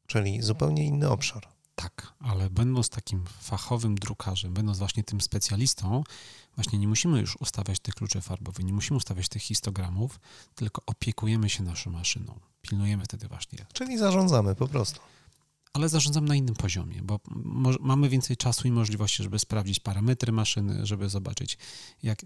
Czyli 0.08 0.42
zupełnie 0.42 0.86
inny 0.86 1.10
obszar. 1.10 1.48
Tak, 1.76 2.14
ale 2.20 2.50
będąc 2.50 2.90
takim 2.90 3.26
fachowym 3.42 3.96
drukarzem, 3.96 4.54
będąc 4.54 4.78
właśnie 4.78 5.04
tym 5.04 5.22
specjalistą, 5.22 6.04
właśnie 6.56 6.80
nie 6.80 6.88
musimy 6.88 7.20
już 7.20 7.36
ustawiać 7.36 7.80
tych 7.80 7.96
kluczy 7.96 8.22
farbowych, 8.22 8.66
nie 8.66 8.74
musimy 8.74 8.98
ustawiać 8.98 9.30
tych 9.30 9.42
histogramów, 9.42 10.20
tylko 10.56 10.82
opiekujemy 10.86 11.50
się 11.50 11.64
naszą 11.64 11.92
maszyną. 11.92 12.40
Pilnujemy 12.62 13.04
wtedy 13.04 13.28
właśnie. 13.28 13.66
Czyli 13.74 13.98
zarządzamy 13.98 14.56
po 14.56 14.68
prostu. 14.68 15.00
Ale 15.74 15.90
zarządzam 15.90 16.26
na 16.26 16.36
innym 16.36 16.56
poziomie, 16.56 17.02
bo 17.04 17.20
mamy 17.80 18.10
więcej 18.10 18.38
czasu 18.38 18.68
i 18.68 18.72
możliwości, 18.72 19.24
żeby 19.24 19.40
sprawdzić 19.40 19.80
parametry 19.80 20.32
maszyny, 20.32 20.86
żeby 20.86 21.10
zobaczyć, 21.10 21.58
jak 22.04 22.26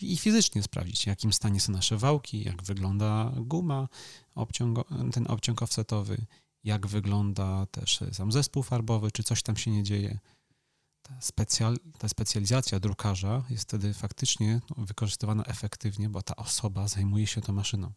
i 0.00 0.16
fizycznie 0.16 0.62
sprawdzić, 0.62 1.02
w 1.02 1.06
jakim 1.06 1.32
stanie 1.32 1.60
są 1.60 1.72
nasze 1.72 1.96
wałki, 1.96 2.44
jak 2.44 2.62
wygląda 2.62 3.32
guma, 3.36 3.88
obciąg, 4.34 4.78
ten 5.12 5.26
obciąg 5.30 5.62
offsetowy, 5.62 6.26
jak 6.64 6.86
wygląda 6.86 7.66
też 7.66 8.00
sam 8.12 8.32
zespół 8.32 8.62
farbowy, 8.62 9.12
czy 9.12 9.22
coś 9.22 9.42
tam 9.42 9.56
się 9.56 9.70
nie 9.70 9.82
dzieje. 9.82 10.18
Ta, 11.02 11.20
specjal, 11.20 11.76
ta 11.98 12.08
specjalizacja 12.08 12.80
drukarza 12.80 13.44
jest 13.50 13.62
wtedy 13.62 13.94
faktycznie 13.94 14.60
no, 14.70 14.84
wykorzystywana 14.84 15.44
efektywnie, 15.44 16.08
bo 16.08 16.22
ta 16.22 16.36
osoba 16.36 16.88
zajmuje 16.88 17.26
się 17.26 17.40
tą 17.40 17.52
maszyną. 17.52 17.92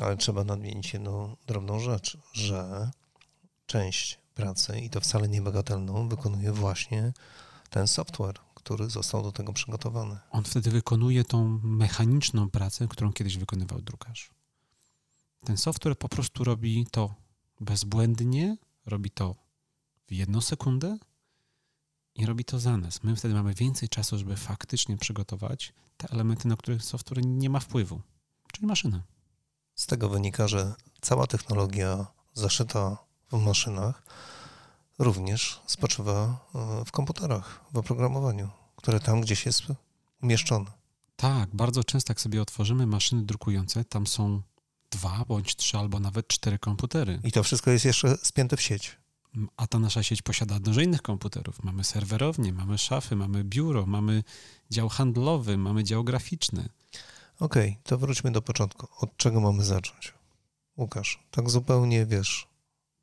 Ale 0.00 0.16
trzeba 0.16 0.44
nadmienić 0.44 0.92
jedną 0.92 1.36
drobną 1.46 1.80
rzecz, 1.80 2.18
że 2.32 2.90
część 3.68 4.18
pracy, 4.34 4.80
i 4.80 4.90
to 4.90 5.00
wcale 5.00 5.28
niebagatelną, 5.28 6.08
wykonuje 6.08 6.52
właśnie 6.52 7.12
ten 7.70 7.88
software, 7.88 8.38
który 8.54 8.90
został 8.90 9.22
do 9.22 9.32
tego 9.32 9.52
przygotowany. 9.52 10.18
On 10.30 10.44
wtedy 10.44 10.70
wykonuje 10.70 11.24
tą 11.24 11.60
mechaniczną 11.62 12.50
pracę, 12.50 12.88
którą 12.88 13.12
kiedyś 13.12 13.38
wykonywał 13.38 13.82
drukarz. 13.82 14.30
Ten 15.44 15.56
software 15.56 15.98
po 15.98 16.08
prostu 16.08 16.44
robi 16.44 16.86
to 16.90 17.14
bezbłędnie, 17.60 18.56
robi 18.86 19.10
to 19.10 19.34
w 20.08 20.12
jedną 20.12 20.40
sekundę 20.40 20.98
i 22.14 22.26
robi 22.26 22.44
to 22.44 22.58
za 22.58 22.76
nas. 22.76 23.02
My 23.02 23.16
wtedy 23.16 23.34
mamy 23.34 23.54
więcej 23.54 23.88
czasu, 23.88 24.18
żeby 24.18 24.36
faktycznie 24.36 24.96
przygotować 24.96 25.72
te 25.96 26.08
elementy, 26.10 26.48
na 26.48 26.56
które 26.56 26.80
software 26.80 27.26
nie 27.26 27.50
ma 27.50 27.60
wpływu, 27.60 28.00
czyli 28.52 28.66
maszyna. 28.66 29.02
Z 29.74 29.86
tego 29.86 30.08
wynika, 30.08 30.48
że 30.48 30.74
cała 31.00 31.26
technologia 31.26 32.06
zaszyta 32.34 33.07
w 33.32 33.42
maszynach 33.42 34.02
również 34.98 35.60
spoczywa 35.66 36.46
e, 36.54 36.84
w 36.84 36.92
komputerach, 36.92 37.60
w 37.72 37.76
oprogramowaniu, 37.78 38.48
które 38.76 39.00
tam 39.00 39.20
gdzieś 39.20 39.46
jest 39.46 39.62
umieszczone. 40.22 40.70
Tak, 41.16 41.56
bardzo 41.56 41.84
często 41.84 42.10
jak 42.10 42.20
sobie 42.20 42.42
otworzymy 42.42 42.86
maszyny 42.86 43.22
drukujące, 43.22 43.84
tam 43.84 44.06
są 44.06 44.42
dwa 44.90 45.24
bądź 45.28 45.56
trzy 45.56 45.78
albo 45.78 46.00
nawet 46.00 46.28
cztery 46.28 46.58
komputery. 46.58 47.20
I 47.24 47.32
to 47.32 47.42
wszystko 47.42 47.70
jest 47.70 47.84
jeszcze 47.84 48.16
spięte 48.16 48.56
w 48.56 48.62
sieć. 48.62 48.96
A 49.56 49.66
ta 49.66 49.78
nasza 49.78 50.02
sieć 50.02 50.22
posiada 50.22 50.60
dużo 50.60 50.80
innych 50.80 51.02
komputerów. 51.02 51.64
Mamy 51.64 51.84
serwerownię, 51.84 52.52
mamy 52.52 52.78
szafy, 52.78 53.16
mamy 53.16 53.44
biuro, 53.44 53.86
mamy 53.86 54.24
dział 54.70 54.88
handlowy, 54.88 55.58
mamy 55.58 55.84
dział 55.84 56.04
graficzny. 56.04 56.68
Okej, 57.40 57.70
okay, 57.70 57.82
to 57.82 57.98
wróćmy 57.98 58.32
do 58.32 58.42
początku. 58.42 58.88
Od 59.00 59.16
czego 59.16 59.40
mamy 59.40 59.64
zacząć? 59.64 60.14
Łukasz, 60.76 61.22
tak 61.30 61.50
zupełnie 61.50 62.06
wiesz, 62.06 62.48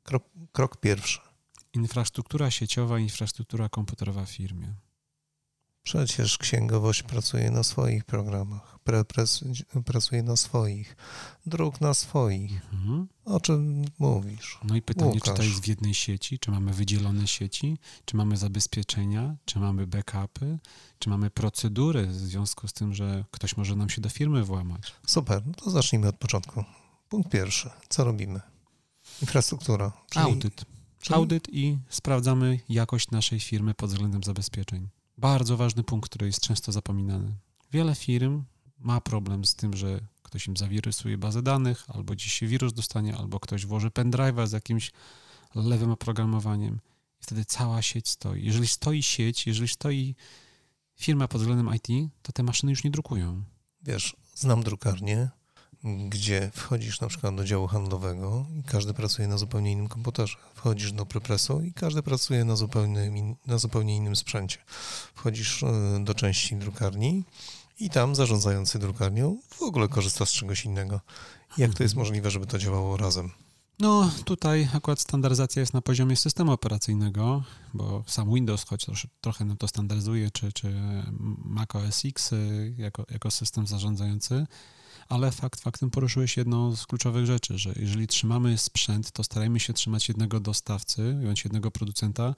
krok, 0.06 0.24
krok 0.52 0.76
pierwszy. 0.76 1.20
Infrastruktura 1.72 2.50
sieciowa, 2.50 2.98
infrastruktura 2.98 3.68
komputerowa 3.68 4.24
w 4.24 4.30
firmie. 4.30 4.74
Przecież 5.82 6.38
księgowość 6.38 7.02
pracuje 7.02 7.50
na 7.50 7.62
swoich 7.62 8.04
programach, 8.04 8.78
pre, 8.84 9.04
pres, 9.04 9.44
pracuje 9.84 10.22
na 10.22 10.36
swoich, 10.36 10.96
druk 11.46 11.80
na 11.80 11.94
swoich. 11.94 12.52
Mhm. 12.72 13.08
O 13.24 13.40
czym 13.40 13.84
mówisz? 13.98 14.58
No 14.64 14.76
i 14.76 14.82
pytanie, 14.82 15.10
Łukasz. 15.10 15.28
czy 15.28 15.34
to 15.34 15.42
jest 15.42 15.60
w 15.60 15.66
jednej 15.68 15.94
sieci, 15.94 16.38
czy 16.38 16.50
mamy 16.50 16.72
wydzielone 16.72 17.26
sieci, 17.26 17.78
czy 18.04 18.16
mamy 18.16 18.36
zabezpieczenia, 18.36 19.36
czy 19.44 19.58
mamy 19.58 19.86
backupy, 19.86 20.58
czy 20.98 21.10
mamy 21.10 21.30
procedury 21.30 22.06
w 22.06 22.14
związku 22.14 22.68
z 22.68 22.72
tym, 22.72 22.94
że 22.94 23.24
ktoś 23.30 23.56
może 23.56 23.76
nam 23.76 23.88
się 23.88 24.00
do 24.00 24.08
firmy 24.08 24.44
włamać. 24.44 24.94
Super, 25.06 25.42
no 25.46 25.52
to 25.52 25.70
zacznijmy 25.70 26.08
od 26.08 26.16
początku. 26.16 26.64
Punkt 27.08 27.30
pierwszy. 27.30 27.70
Co 27.88 28.04
robimy? 28.04 28.40
Infrastruktura. 29.22 29.92
Czyli, 30.10 30.24
Audyt. 30.24 30.64
Czyli... 31.00 31.14
Audyt 31.16 31.48
i 31.52 31.78
sprawdzamy 31.88 32.60
jakość 32.68 33.10
naszej 33.10 33.40
firmy 33.40 33.74
pod 33.74 33.90
względem 33.90 34.22
zabezpieczeń. 34.22 34.88
Bardzo 35.18 35.56
ważny 35.56 35.82
punkt, 35.82 36.10
który 36.10 36.26
jest 36.26 36.40
często 36.40 36.72
zapominany. 36.72 37.36
Wiele 37.72 37.94
firm 37.94 38.44
ma 38.78 39.00
problem 39.00 39.44
z 39.44 39.54
tym, 39.54 39.76
że 39.76 40.00
ktoś 40.22 40.46
im 40.46 40.56
zawirusuje 40.56 41.18
bazę 41.18 41.42
danych, 41.42 41.84
albo 41.88 42.12
gdzieś 42.12 42.32
się 42.32 42.46
wirus 42.46 42.72
dostanie, 42.72 43.16
albo 43.16 43.40
ktoś 43.40 43.66
włoży 43.66 43.88
pendrive'a 43.88 44.46
z 44.46 44.52
jakimś 44.52 44.92
lewym 45.54 45.90
oprogramowaniem 45.90 46.80
i 47.20 47.22
wtedy 47.22 47.44
cała 47.44 47.82
sieć 47.82 48.08
stoi. 48.08 48.44
Jeżeli 48.44 48.68
stoi 48.68 49.02
sieć, 49.02 49.46
jeżeli 49.46 49.68
stoi 49.68 50.14
firma 50.96 51.28
pod 51.28 51.40
względem 51.40 51.74
IT, 51.74 52.12
to 52.22 52.32
te 52.32 52.42
maszyny 52.42 52.72
już 52.72 52.84
nie 52.84 52.90
drukują. 52.90 53.42
Wiesz, 53.82 54.16
znam 54.34 54.62
drukarnię, 54.62 55.28
gdzie 55.84 56.50
wchodzisz 56.54 57.00
na 57.00 57.08
przykład 57.08 57.34
do 57.34 57.44
działu 57.44 57.66
handlowego 57.66 58.46
i 58.60 58.62
każdy 58.62 58.94
pracuje 58.94 59.28
na 59.28 59.38
zupełnie 59.38 59.72
innym 59.72 59.88
komputerze. 59.88 60.36
Wchodzisz 60.54 60.92
do 60.92 61.06
prepresu 61.06 61.62
i 61.62 61.72
każdy 61.72 62.02
pracuje 62.02 62.44
na 62.44 62.56
zupełnie, 62.56 63.34
na 63.46 63.58
zupełnie 63.58 63.96
innym 63.96 64.16
sprzęcie. 64.16 64.58
Wchodzisz 65.14 65.62
e, 65.62 66.00
do 66.04 66.14
części 66.14 66.56
drukarni 66.56 67.24
i 67.80 67.90
tam 67.90 68.14
zarządzający 68.14 68.78
drukarnią 68.78 69.38
w 69.50 69.62
ogóle 69.62 69.88
korzysta 69.88 70.26
z 70.26 70.32
czegoś 70.32 70.64
innego. 70.64 71.00
Jak 71.58 71.74
to 71.74 71.82
jest 71.82 71.94
mhm. 71.94 71.98
możliwe, 72.06 72.30
żeby 72.30 72.46
to 72.46 72.58
działało 72.58 72.96
razem? 72.96 73.30
No, 73.78 74.10
tutaj 74.24 74.68
akurat 74.74 75.00
standaryzacja 75.00 75.60
jest 75.60 75.74
na 75.74 75.82
poziomie 75.82 76.16
systemu 76.16 76.52
operacyjnego, 76.52 77.42
bo 77.74 78.04
sam 78.06 78.34
Windows, 78.34 78.64
choć 78.64 78.86
trochę 79.20 79.44
nam 79.44 79.56
to 79.56 79.68
standaryzuje, 79.68 80.30
czy, 80.30 80.52
czy 80.52 80.74
Mac 81.44 81.74
OS 81.74 82.04
X 82.04 82.32
y, 82.32 82.74
jako, 82.78 83.06
jako 83.10 83.30
system 83.30 83.66
zarządzający, 83.66 84.46
ale 85.08 85.32
fakt 85.32 85.60
faktem 85.60 85.90
poruszyłeś 85.90 86.36
jedną 86.36 86.76
z 86.76 86.86
kluczowych 86.86 87.26
rzeczy, 87.26 87.58
że 87.58 87.72
jeżeli 87.76 88.06
trzymamy 88.06 88.58
sprzęt, 88.58 89.12
to 89.12 89.24
starajmy 89.24 89.60
się 89.60 89.72
trzymać 89.72 90.08
jednego 90.08 90.40
dostawcy, 90.40 91.20
bądź 91.24 91.44
jednego 91.44 91.70
producenta, 91.70 92.34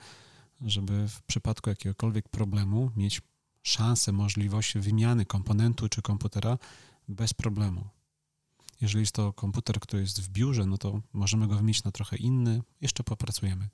żeby 0.61 1.09
w 1.09 1.23
przypadku 1.23 1.71
jakiegokolwiek 1.71 2.29
problemu 2.29 2.91
mieć 2.97 3.21
szansę, 3.63 4.13
możliwość 4.13 4.79
wymiany 4.79 5.25
komponentu 5.25 5.89
czy 5.89 6.03
komputera 6.03 6.59
bez 7.09 7.35
problemu. 7.35 7.85
Jeżeli 8.81 9.03
jest 9.03 9.15
to 9.15 9.33
komputer, 9.33 9.81
który 9.81 10.03
jest 10.03 10.21
w 10.21 10.29
biurze, 10.29 10.67
no 10.67 10.79
to 10.79 11.01
możemy 11.13 11.49
go 11.49 11.57
wymienić 11.57 11.85
na 11.85 11.93
trochę 11.93 12.17
inny, 12.17 12.63
jeszcze 12.81 13.05
popracujemy. 13.05 13.69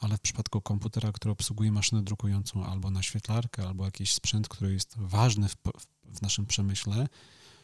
Ale 0.00 0.16
w 0.16 0.20
przypadku 0.20 0.60
komputera, 0.60 1.12
który 1.12 1.32
obsługuje 1.32 1.72
maszynę 1.72 2.02
drukującą 2.02 2.64
albo 2.64 2.90
naświetlarkę, 2.90 3.68
albo 3.68 3.84
jakiś 3.84 4.12
sprzęt, 4.12 4.48
który 4.48 4.72
jest 4.72 4.94
ważny 4.98 5.48
w, 5.48 5.56
w 6.04 6.22
naszym 6.22 6.46
przemyśle, 6.46 7.08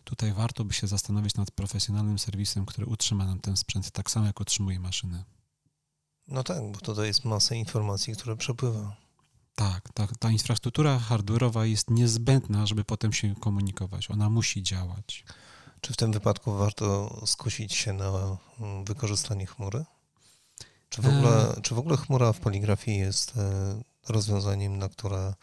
Tutaj 0.06 0.32
warto 0.32 0.64
by 0.64 0.74
się 0.74 0.86
zastanowić 0.86 1.34
nad 1.34 1.50
profesjonalnym 1.50 2.18
serwisem, 2.18 2.66
który 2.66 2.86
utrzyma 2.86 3.24
nam 3.24 3.40
ten 3.40 3.56
sprzęt 3.56 3.90
tak 3.90 4.10
samo, 4.10 4.26
jak 4.26 4.40
utrzymuje 4.40 4.80
maszyny. 4.80 5.24
No 6.28 6.42
tak, 6.42 6.72
bo 6.72 6.80
tutaj 6.80 7.06
jest 7.06 7.24
masa 7.24 7.54
informacji, 7.54 8.14
które 8.14 8.36
przepływa. 8.36 8.96
Tak, 9.54 9.92
ta, 9.94 10.06
ta 10.18 10.30
infrastruktura 10.30 10.98
hardware'owa 10.98 11.62
jest 11.62 11.90
niezbędna, 11.90 12.66
żeby 12.66 12.84
potem 12.84 13.12
się 13.12 13.34
komunikować. 13.34 14.10
Ona 14.10 14.30
musi 14.30 14.62
działać. 14.62 15.24
Czy 15.80 15.92
w 15.92 15.96
tym 15.96 16.12
wypadku 16.12 16.52
warto 16.52 17.20
skusić 17.26 17.74
się 17.74 17.92
na 17.92 18.38
mm, 18.60 18.84
wykorzystanie 18.84 19.46
chmury? 19.46 19.84
Czy 20.88 21.02
w 21.02 21.06
ogóle, 21.06 21.56
e... 21.56 21.60
czy 21.60 21.74
w 21.74 21.78
ogóle 21.78 21.96
chmura 21.96 22.32
w 22.32 22.40
poligrafii 22.40 22.98
jest 22.98 23.36
e, 23.36 23.82
rozwiązaniem, 24.08 24.78
na 24.78 24.88
które 24.88 25.34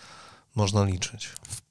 można 0.56 0.84
liczyć? 0.84 1.26
W 1.28 1.62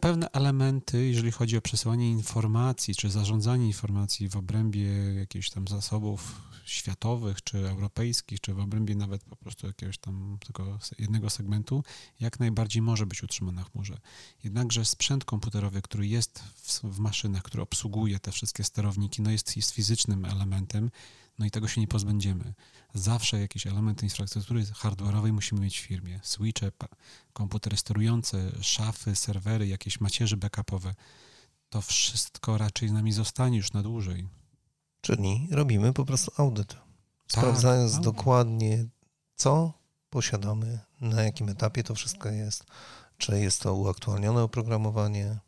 pewne 0.00 0.30
elementy, 0.30 1.06
jeżeli 1.06 1.30
chodzi 1.30 1.56
o 1.56 1.60
przesyłanie 1.60 2.10
informacji, 2.10 2.94
czy 2.94 3.10
zarządzanie 3.10 3.66
informacji 3.66 4.28
w 4.28 4.36
obrębie 4.36 4.88
jakichś 5.14 5.50
tam 5.50 5.68
zasobów 5.68 6.42
światowych, 6.64 7.42
czy 7.42 7.68
europejskich, 7.68 8.40
czy 8.40 8.54
w 8.54 8.58
obrębie 8.58 8.94
nawet 8.94 9.24
po 9.24 9.36
prostu 9.36 9.66
jakiegoś 9.66 9.98
tam 9.98 10.38
tylko 10.40 10.78
jednego 10.98 11.30
segmentu, 11.30 11.84
jak 12.20 12.40
najbardziej 12.40 12.82
może 12.82 13.06
być 13.06 13.22
utrzymany 13.22 13.56
na 13.56 13.64
chmurze. 13.64 14.00
Jednakże 14.44 14.84
sprzęt 14.84 15.24
komputerowy, 15.24 15.82
który 15.82 16.06
jest 16.06 16.38
w, 16.38 16.82
w 16.82 16.98
maszynach, 16.98 17.42
który 17.42 17.62
obsługuje 17.62 18.18
te 18.18 18.32
wszystkie 18.32 18.64
sterowniki, 18.64 19.22
no 19.22 19.30
jest, 19.30 19.56
jest 19.56 19.70
fizycznym 19.70 20.24
elementem, 20.24 20.90
no 21.38 21.46
i 21.46 21.50
tego 21.50 21.68
się 21.68 21.80
nie 21.80 21.88
pozbędziemy. 21.88 22.54
Zawsze 22.94 23.40
jakiś 23.40 23.66
element 23.66 24.02
infrastruktury 24.02 24.64
hardware'owej 24.64 25.32
musimy 25.32 25.60
mieć 25.60 25.78
w 25.78 25.82
firmie. 25.82 26.20
Switche, 26.22 26.72
komputery 27.32 27.76
sterujące, 27.76 28.52
szafy, 28.60 29.16
serwery, 29.16 29.66
jakieś 29.66 30.00
macierzy 30.00 30.36
backupowe. 30.36 30.94
To 31.70 31.82
wszystko 31.82 32.58
raczej 32.58 32.88
z 32.88 32.92
nami 32.92 33.12
zostanie 33.12 33.56
już 33.56 33.72
na 33.72 33.82
dłużej. 33.82 34.28
Czyli 35.00 35.48
robimy 35.50 35.92
po 35.92 36.04
prostu 36.04 36.32
audyt, 36.36 36.76
sprawdzając 37.28 37.92
tak. 37.92 38.02
dokładnie, 38.02 38.86
co 39.36 39.72
posiadamy, 40.10 40.78
na 41.00 41.22
jakim 41.22 41.48
etapie 41.48 41.82
to 41.82 41.94
wszystko 41.94 42.28
jest, 42.28 42.64
czy 43.18 43.40
jest 43.40 43.60
to 43.60 43.74
uaktualnione 43.74 44.42
oprogramowanie, 44.42 45.38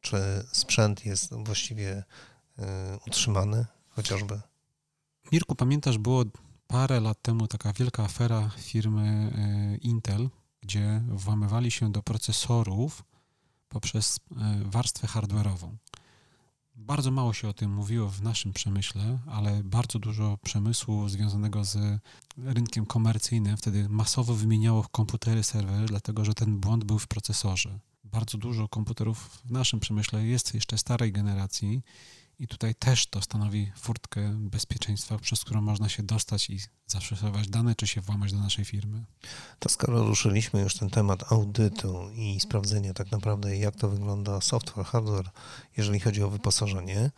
czy 0.00 0.46
sprzęt 0.52 1.06
jest 1.06 1.34
właściwie 1.34 1.98
y, 1.98 2.62
utrzymany 3.06 3.66
chociażby. 3.88 4.40
Mirku, 5.32 5.54
pamiętasz, 5.54 5.98
było 5.98 6.24
parę 6.66 7.00
lat 7.00 7.22
temu 7.22 7.46
taka 7.46 7.72
wielka 7.72 8.04
afera 8.04 8.50
firmy 8.58 9.32
y, 9.74 9.76
Intel, 9.76 10.30
gdzie 10.60 11.02
włamywali 11.08 11.70
się 11.70 11.92
do 11.92 12.02
procesorów 12.02 13.04
poprzez 13.68 14.16
y, 14.16 14.20
warstwę 14.64 15.06
hardware'ową. 15.06 15.76
Bardzo 16.74 17.10
mało 17.10 17.32
się 17.32 17.48
o 17.48 17.52
tym 17.52 17.70
mówiło 17.74 18.08
w 18.08 18.22
naszym 18.22 18.52
przemyśle, 18.52 19.18
ale 19.26 19.64
bardzo 19.64 19.98
dużo 19.98 20.38
przemysłu 20.42 21.08
związanego 21.08 21.64
z 21.64 21.78
rynkiem 22.36 22.86
komercyjnym 22.86 23.56
wtedy 23.56 23.88
masowo 23.88 24.34
wymieniało 24.34 24.86
komputery, 24.90 25.42
serwery, 25.42 25.86
dlatego 25.86 26.24
że 26.24 26.34
ten 26.34 26.60
błąd 26.60 26.84
był 26.84 26.98
w 26.98 27.06
procesorze. 27.08 27.78
Bardzo 28.04 28.38
dużo 28.38 28.68
komputerów 28.68 29.18
w 29.44 29.50
naszym 29.50 29.80
przemyśle 29.80 30.26
jest 30.26 30.54
jeszcze 30.54 30.78
starej 30.78 31.12
generacji 31.12 31.82
i 32.38 32.48
tutaj 32.48 32.74
też 32.74 33.06
to 33.06 33.22
stanowi 33.22 33.72
furtkę 33.76 34.34
bezpieczeństwa, 34.38 35.18
przez 35.18 35.44
którą 35.44 35.60
można 35.60 35.88
się 35.88 36.02
dostać 36.02 36.50
i 36.50 36.58
zaszyfrować 36.86 37.48
dane, 37.48 37.74
czy 37.74 37.86
się 37.86 38.00
włamać 38.00 38.32
do 38.32 38.38
naszej 38.38 38.64
firmy. 38.64 39.04
To 39.58 39.68
skoro 39.68 40.04
ruszyliśmy 40.04 40.60
już 40.60 40.74
ten 40.74 40.90
temat 40.90 41.32
audytu 41.32 42.10
i 42.14 42.40
sprawdzenia 42.40 42.94
tak 42.94 43.10
naprawdę, 43.10 43.56
jak 43.56 43.76
to 43.76 43.88
wygląda 43.88 44.40
software, 44.40 44.86
hardware, 44.86 45.30
jeżeli 45.76 46.00
chodzi 46.00 46.22
o 46.22 46.30
wyposażenie, 46.30 47.10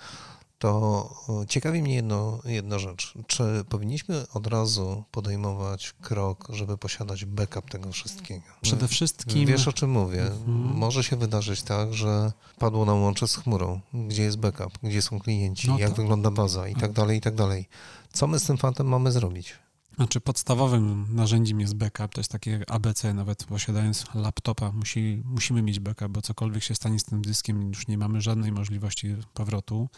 to 0.58 1.08
ciekawi 1.48 1.82
mnie 1.82 1.94
jedno, 1.94 2.40
jedna 2.44 2.78
rzecz. 2.78 3.14
Czy 3.26 3.64
powinniśmy 3.68 4.26
od 4.34 4.46
razu 4.46 5.04
podejmować 5.10 5.94
krok, 6.00 6.48
żeby 6.52 6.78
posiadać 6.78 7.24
backup 7.24 7.70
tego 7.70 7.92
wszystkiego? 7.92 8.42
Przede 8.60 8.88
wszystkim. 8.88 9.46
Wiesz 9.46 9.68
o 9.68 9.72
czym 9.72 9.90
mówię? 9.90 10.22
Mhm. 10.22 10.76
Może 10.76 11.04
się 11.04 11.16
wydarzyć 11.16 11.62
tak, 11.62 11.94
że 11.94 12.32
padło 12.58 12.84
nam 12.84 13.02
łącze 13.02 13.28
z 13.28 13.36
chmurą. 13.36 13.80
Gdzie 13.94 14.22
jest 14.22 14.38
backup? 14.38 14.78
Gdzie 14.82 15.02
są 15.02 15.18
klienci? 15.18 15.68
No 15.68 15.78
jak 15.78 15.88
tak. 15.88 15.96
wygląda 15.96 16.30
baza? 16.30 16.68
I 16.68 16.74
tak 16.74 16.92
dalej, 16.92 17.18
i 17.18 17.20
tak 17.20 17.34
dalej. 17.34 17.68
Co 18.12 18.26
my 18.26 18.38
z 18.38 18.44
tym 18.44 18.56
fantem 18.56 18.88
mamy 18.88 19.12
zrobić? 19.12 19.54
Znaczy 19.96 20.20
podstawowym 20.20 21.06
narzędziem 21.10 21.60
jest 21.60 21.74
backup, 21.74 22.14
to 22.14 22.20
jest 22.20 22.30
takie 22.30 22.64
ABC, 22.68 23.14
nawet 23.14 23.44
posiadając 23.44 24.06
laptopa 24.14 24.72
musi, 24.72 25.22
musimy 25.24 25.62
mieć 25.62 25.80
backup, 25.80 26.08
bo 26.08 26.22
cokolwiek 26.22 26.62
się 26.62 26.74
stanie 26.74 26.98
z 26.98 27.04
tym 27.04 27.22
dyskiem, 27.22 27.68
już 27.68 27.88
nie 27.88 27.98
mamy 27.98 28.20
żadnej 28.20 28.52
możliwości 28.52 29.16
powrotu 29.34 29.88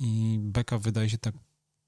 i 0.00 0.38
backup 0.40 0.82
wydaje 0.82 1.10
się 1.10 1.18
tak, 1.18 1.34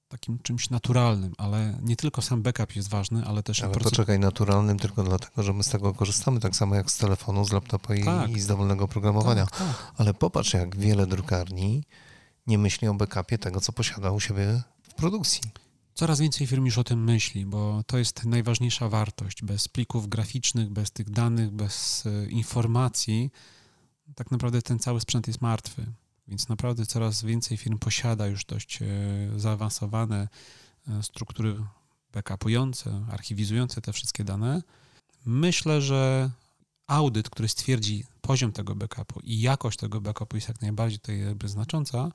takim 0.09 0.39
czymś 0.39 0.71
naturalnym, 0.71 1.35
ale 1.39 1.79
nie 1.83 1.97
tylko 1.97 2.23
sam 2.23 2.43
backup 2.43 2.77
jest 2.77 2.89
ważny, 2.89 3.25
ale 3.27 3.43
też... 3.43 3.63
Ale 3.63 3.73
proces... 3.73 3.91
poczekaj, 3.91 4.19
naturalnym 4.19 4.79
tylko 4.79 5.03
dlatego, 5.03 5.43
że 5.43 5.53
my 5.53 5.63
z 5.63 5.69
tego 5.69 5.95
korzystamy, 5.95 6.41
tak 6.41 6.57
samo 6.57 6.75
jak 6.75 6.91
z 6.91 6.99
telefonu, 6.99 7.45
z 7.45 7.53
laptopa 7.53 7.95
i, 7.95 8.05
tak. 8.05 8.31
i 8.31 8.41
z 8.41 8.47
dowolnego 8.47 8.89
programowania. 8.89 9.47
Tak, 9.47 9.59
tak. 9.59 9.93
Ale 9.97 10.15
popatrz, 10.15 10.55
jak 10.55 10.77
wiele 10.77 11.07
drukarni 11.07 11.85
nie 12.47 12.59
myśli 12.59 12.89
o 12.89 12.95
backupie 12.95 13.39
tego, 13.39 13.61
co 13.61 13.73
posiada 13.73 14.11
u 14.11 14.21
siebie 14.21 14.63
w 14.83 14.95
produkcji. 14.95 15.41
Coraz 15.95 16.21
więcej 16.21 16.47
firm 16.47 16.65
już 16.65 16.79
o 16.79 16.85
tym 16.85 17.05
myśli, 17.05 17.47
bo 17.47 17.83
to 17.87 17.99
jest 17.99 18.25
najważniejsza 18.25 18.89
wartość. 18.89 19.43
Bez 19.43 19.69
plików 19.69 20.09
graficznych, 20.09 20.71
bez 20.71 20.91
tych 20.91 21.11
danych, 21.11 21.51
bez 21.51 22.05
e, 22.07 22.27
informacji, 22.27 23.31
tak 24.15 24.31
naprawdę 24.31 24.63
ten 24.63 24.79
cały 24.79 25.01
sprzęt 25.01 25.27
jest 25.27 25.41
martwy. 25.41 25.87
Więc 26.29 26.49
naprawdę 26.49 26.87
coraz 26.87 27.23
więcej 27.23 27.57
firm 27.57 27.79
posiada 27.79 28.27
już 28.27 28.45
dość 28.45 28.83
e, 28.83 28.87
zaawansowane 29.37 30.29
e, 30.89 31.03
struktury 31.03 31.57
backupujące, 32.13 33.07
archiwizujące 33.11 33.81
te 33.81 33.93
wszystkie 33.93 34.25
dane. 34.25 34.63
Myślę, 35.27 35.83
że 35.83 36.31
audyt, 36.87 37.31
który 37.31 37.49
stwierdzi 37.49 38.05
poziom 38.21 38.53
tego 38.53 38.75
backupu 38.75 39.21
i 39.21 39.41
jakość 39.41 39.79
tego 39.79 40.01
backupu 40.01 40.37
jest 40.37 40.49
jak 40.49 40.63
najbardziej 40.63 40.99
tutaj 40.99 41.21
jakby 41.21 41.49
znacząca, 41.49 42.13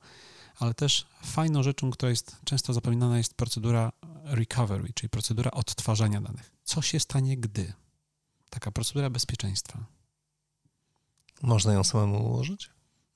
ale 0.58 0.74
też 0.74 1.06
fajną 1.22 1.62
rzeczą, 1.62 1.90
która 1.90 2.10
jest 2.10 2.36
często 2.44 2.72
zapominana 2.72 3.18
jest 3.18 3.34
procedura 3.34 3.92
recovery, 4.24 4.92
czyli 4.94 5.10
procedura 5.10 5.50
odtwarzania 5.50 6.20
danych. 6.20 6.50
Co 6.64 6.82
się 6.82 7.00
stanie, 7.00 7.36
gdy? 7.36 7.72
Taka 8.50 8.70
procedura 8.70 9.10
bezpieczeństwa. 9.10 9.84
Można 11.42 11.72
ją 11.72 11.84
samemu 11.84 12.26
ułożyć? 12.26 12.70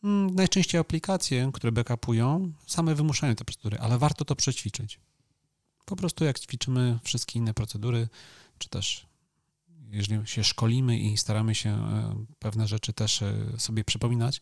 Mm, 0.05 0.35
najczęściej 0.35 0.81
aplikacje, 0.81 1.51
które 1.55 1.73
backupują, 1.73 2.53
same 2.67 2.95
wymuszają 2.95 3.35
te 3.35 3.45
procedury, 3.45 3.79
ale 3.79 3.99
warto 3.99 4.25
to 4.25 4.37
przećwiczyć. 4.37 5.01
Po 5.85 5.97
prostu 5.97 6.25
jak 6.25 6.40
ćwiczymy 6.40 6.99
wszystkie 7.03 7.38
inne 7.38 7.55
procedury, 7.55 8.09
czy 8.59 8.69
też 8.69 9.07
jeżeli 9.94 10.26
się 10.26 10.44
szkolimy 10.44 10.98
i 10.98 11.16
staramy 11.16 11.54
się 11.54 11.70
e, 11.70 12.24
pewne 12.38 12.68
rzeczy 12.68 12.92
też 12.92 13.22
e, 13.22 13.35
sobie 13.59 13.85
przypominać, 13.85 14.40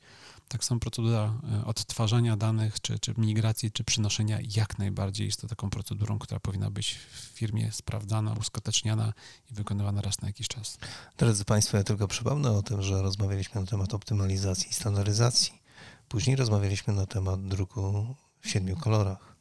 tak 0.48 0.64
samo 0.64 0.80
procedura 0.80 1.40
e, 1.62 1.64
odtwarzania 1.64 2.36
danych, 2.36 2.80
czy, 2.80 2.98
czy 2.98 3.14
migracji, 3.18 3.70
czy 3.70 3.84
przynoszenia 3.84 4.38
jak 4.56 4.78
najbardziej 4.78 5.26
jest 5.26 5.40
to 5.40 5.48
taką 5.48 5.70
procedurą, 5.70 6.18
która 6.18 6.40
powinna 6.40 6.70
być 6.70 6.94
w 6.94 7.16
firmie 7.16 7.72
sprawdzana, 7.72 8.32
uskuteczniana 8.32 9.12
i 9.50 9.54
wykonywana 9.54 10.00
raz 10.00 10.20
na 10.20 10.28
jakiś 10.28 10.48
czas. 10.48 10.78
Drodzy 11.18 11.44
Państwo, 11.44 11.76
ja 11.76 11.84
tylko 11.84 12.08
przypomnę 12.08 12.50
o 12.50 12.62
tym, 12.62 12.82
że 12.82 13.02
rozmawialiśmy 13.02 13.60
na 13.60 13.66
temat 13.66 13.94
optymalizacji 13.94 14.70
i 14.70 14.74
standaryzacji. 14.74 15.62
Później 16.08 16.36
rozmawialiśmy 16.36 16.94
na 16.94 17.06
temat 17.06 17.48
druku 17.48 18.14
w 18.40 18.48
siedmiu 18.48 18.76
kolorach. 18.76 19.36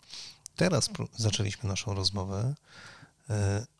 Teraz 0.55 0.89
zaczęliśmy 1.17 1.69
naszą 1.69 1.93
rozmowę 1.93 2.55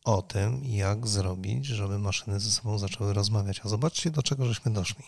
o 0.04 0.22
tym, 0.22 0.64
jak 0.64 1.08
zrobić, 1.08 1.66
żeby 1.66 2.00
maszyny 2.00 2.40
ze 2.40 2.52
sobą 2.52 2.78
zaczęły 2.78 3.14
rozmawiać. 3.14 3.62
A 3.64 3.70
zobaczcie, 3.70 4.12
do 4.12 4.24
czego 4.24 4.46
żeśmy 4.46 4.72
doszli. 4.72 5.06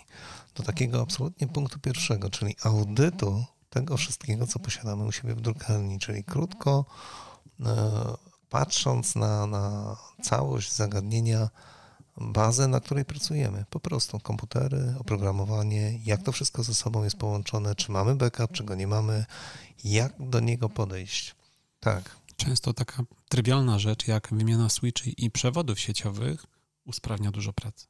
Do 0.55 0.63
takiego 0.63 1.01
absolutnie 1.01 1.47
punktu 1.47 1.79
pierwszego, 1.79 2.29
czyli 2.29 2.55
audytu 2.63 3.45
tego 3.69 3.97
wszystkiego, 3.97 4.47
co 4.47 4.59
posiadamy 4.59 5.05
u 5.05 5.11
siebie 5.11 5.35
w 5.35 5.41
drukarni, 5.41 5.99
czyli 5.99 6.23
krótko 6.23 6.85
e, 7.59 7.65
patrząc 8.49 9.15
na, 9.15 9.47
na 9.47 9.95
całość 10.23 10.73
zagadnienia, 10.73 11.49
bazę, 12.17 12.67
na 12.67 12.79
której 12.79 13.05
pracujemy. 13.05 13.65
Po 13.69 13.79
prostu 13.79 14.19
komputery, 14.19 14.95
oprogramowanie, 14.99 15.99
jak 16.05 16.23
to 16.23 16.31
wszystko 16.31 16.63
ze 16.63 16.73
sobą 16.73 17.03
jest 17.03 17.17
połączone, 17.17 17.75
czy 17.75 17.91
mamy 17.91 18.15
backup, 18.15 18.51
czy 18.51 18.63
go 18.63 18.75
nie 18.75 18.87
mamy, 18.87 19.25
jak 19.83 20.13
do 20.29 20.39
niego 20.39 20.69
podejść. 20.69 21.35
Tak, 21.79 22.15
Często 22.45 22.73
taka 22.73 23.03
trywialna 23.29 23.79
rzecz 23.79 24.07
jak 24.07 24.27
wymiana 24.31 24.69
switchy 24.69 25.09
i 25.09 25.31
przewodów 25.31 25.79
sieciowych 25.79 26.45
usprawnia 26.85 27.31
dużo 27.31 27.53
pracy. 27.53 27.87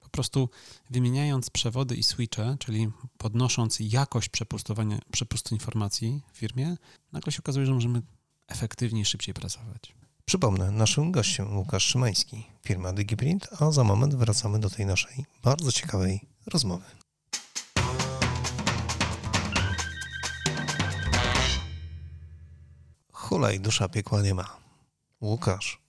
Po 0.00 0.08
prostu 0.08 0.48
wymieniając 0.90 1.50
przewody 1.50 1.96
i 1.96 2.02
switche, 2.02 2.56
czyli 2.58 2.90
podnosząc 3.18 3.78
jakość 3.80 4.28
przepustowania, 4.28 4.98
przepustu 5.12 5.54
informacji 5.54 6.22
w 6.32 6.38
firmie, 6.38 6.76
nagle 7.12 7.32
się 7.32 7.38
okazuje, 7.38 7.66
że 7.66 7.74
możemy 7.74 8.02
efektywniej, 8.48 9.04
szybciej 9.04 9.34
pracować. 9.34 9.94
Przypomnę, 10.24 10.70
naszym 10.70 11.12
gościem 11.12 11.56
Łukasz 11.56 11.84
Szymański, 11.84 12.46
firma 12.66 12.92
DigiPrint, 12.92 13.48
a 13.60 13.70
za 13.70 13.84
moment 13.84 14.14
wracamy 14.14 14.58
do 14.58 14.70
tej 14.70 14.86
naszej 14.86 15.24
bardzo 15.42 15.72
ciekawej 15.72 16.20
rozmowy. 16.46 16.84
Hulaj, 23.26 23.60
dusza 23.60 23.88
piekła 23.88 24.22
nie 24.22 24.34
ma. 24.34 24.56
Łukasz, 25.20 25.80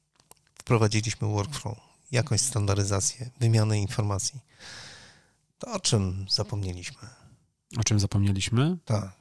wprowadziliśmy 0.56 1.28
workflow, 1.28 1.78
jakąś 2.12 2.42
standaryzację, 2.42 3.30
wymianę 3.40 3.80
informacji. 3.80 4.40
To 5.60 5.72
o 5.72 5.80
czym 5.80 6.26
zapomnieliśmy? 6.30 7.10
O 7.78 7.84
czym 7.84 8.00
zapomnieliśmy? 8.00 8.78
Tak. 8.86 9.12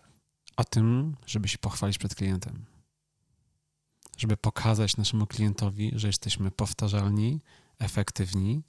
O 0.56 0.64
tym, 0.64 1.16
żeby 1.26 1.48
się 1.48 1.58
pochwalić 1.58 1.98
przed 1.98 2.14
klientem. 2.14 2.64
Żeby 4.16 4.36
pokazać 4.36 4.96
naszemu 4.96 5.26
klientowi, 5.26 5.92
że 5.94 6.06
jesteśmy 6.06 6.50
powtarzalni, 6.50 7.40
efektywni, 7.78 8.62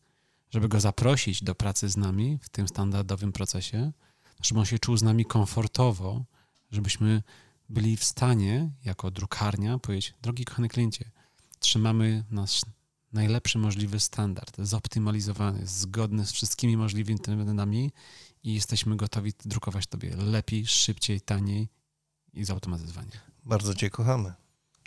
żeby 0.51 0.67
go 0.67 0.79
zaprosić 0.79 1.43
do 1.43 1.55
pracy 1.55 1.89
z 1.89 1.97
nami 1.97 2.39
w 2.41 2.49
tym 2.49 2.67
standardowym 2.67 3.31
procesie, 3.31 3.91
żeby 4.41 4.59
on 4.59 4.65
się 4.65 4.79
czuł 4.79 4.97
z 4.97 5.03
nami 5.03 5.25
komfortowo, 5.25 6.25
żebyśmy 6.71 7.23
byli 7.69 7.97
w 7.97 8.03
stanie 8.03 8.71
jako 8.85 9.11
drukarnia 9.11 9.79
powiedzieć, 9.79 10.13
drogi 10.21 10.45
kochany 10.45 10.69
kliencie, 10.69 11.11
trzymamy 11.59 12.23
nasz 12.31 12.61
najlepszy 13.13 13.57
możliwy 13.57 13.99
standard, 13.99 14.57
zoptymalizowany, 14.59 15.67
zgodny 15.67 16.25
z 16.25 16.31
wszystkimi 16.31 16.77
możliwymi 16.77 17.19
trendami 17.19 17.91
i 18.43 18.53
jesteśmy 18.53 18.95
gotowi 18.95 19.33
drukować 19.45 19.87
Tobie 19.87 20.15
lepiej, 20.15 20.67
szybciej, 20.67 21.21
taniej 21.21 21.69
i 22.33 22.45
zautomatyzowanie. 22.45 23.19
Bardzo 23.45 23.73
Cię 23.73 23.89
kochamy. 23.89 24.33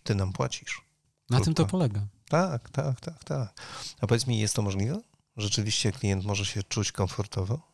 Ty 0.02 0.14
nam 0.14 0.32
płacisz. 0.32 0.82
Na 1.30 1.40
tym 1.40 1.54
to 1.54 1.66
polega. 1.66 2.06
Tak, 2.28 2.70
tak, 2.70 3.00
tak, 3.00 3.24
tak. 3.24 3.60
A 4.00 4.06
powiedz 4.06 4.26
mi, 4.26 4.38
jest 4.38 4.54
to 4.54 4.62
możliwe? 4.62 5.00
Rzeczywiście 5.36 5.92
klient 5.92 6.24
może 6.24 6.44
się 6.44 6.62
czuć 6.62 6.92
komfortowo? 6.92 7.69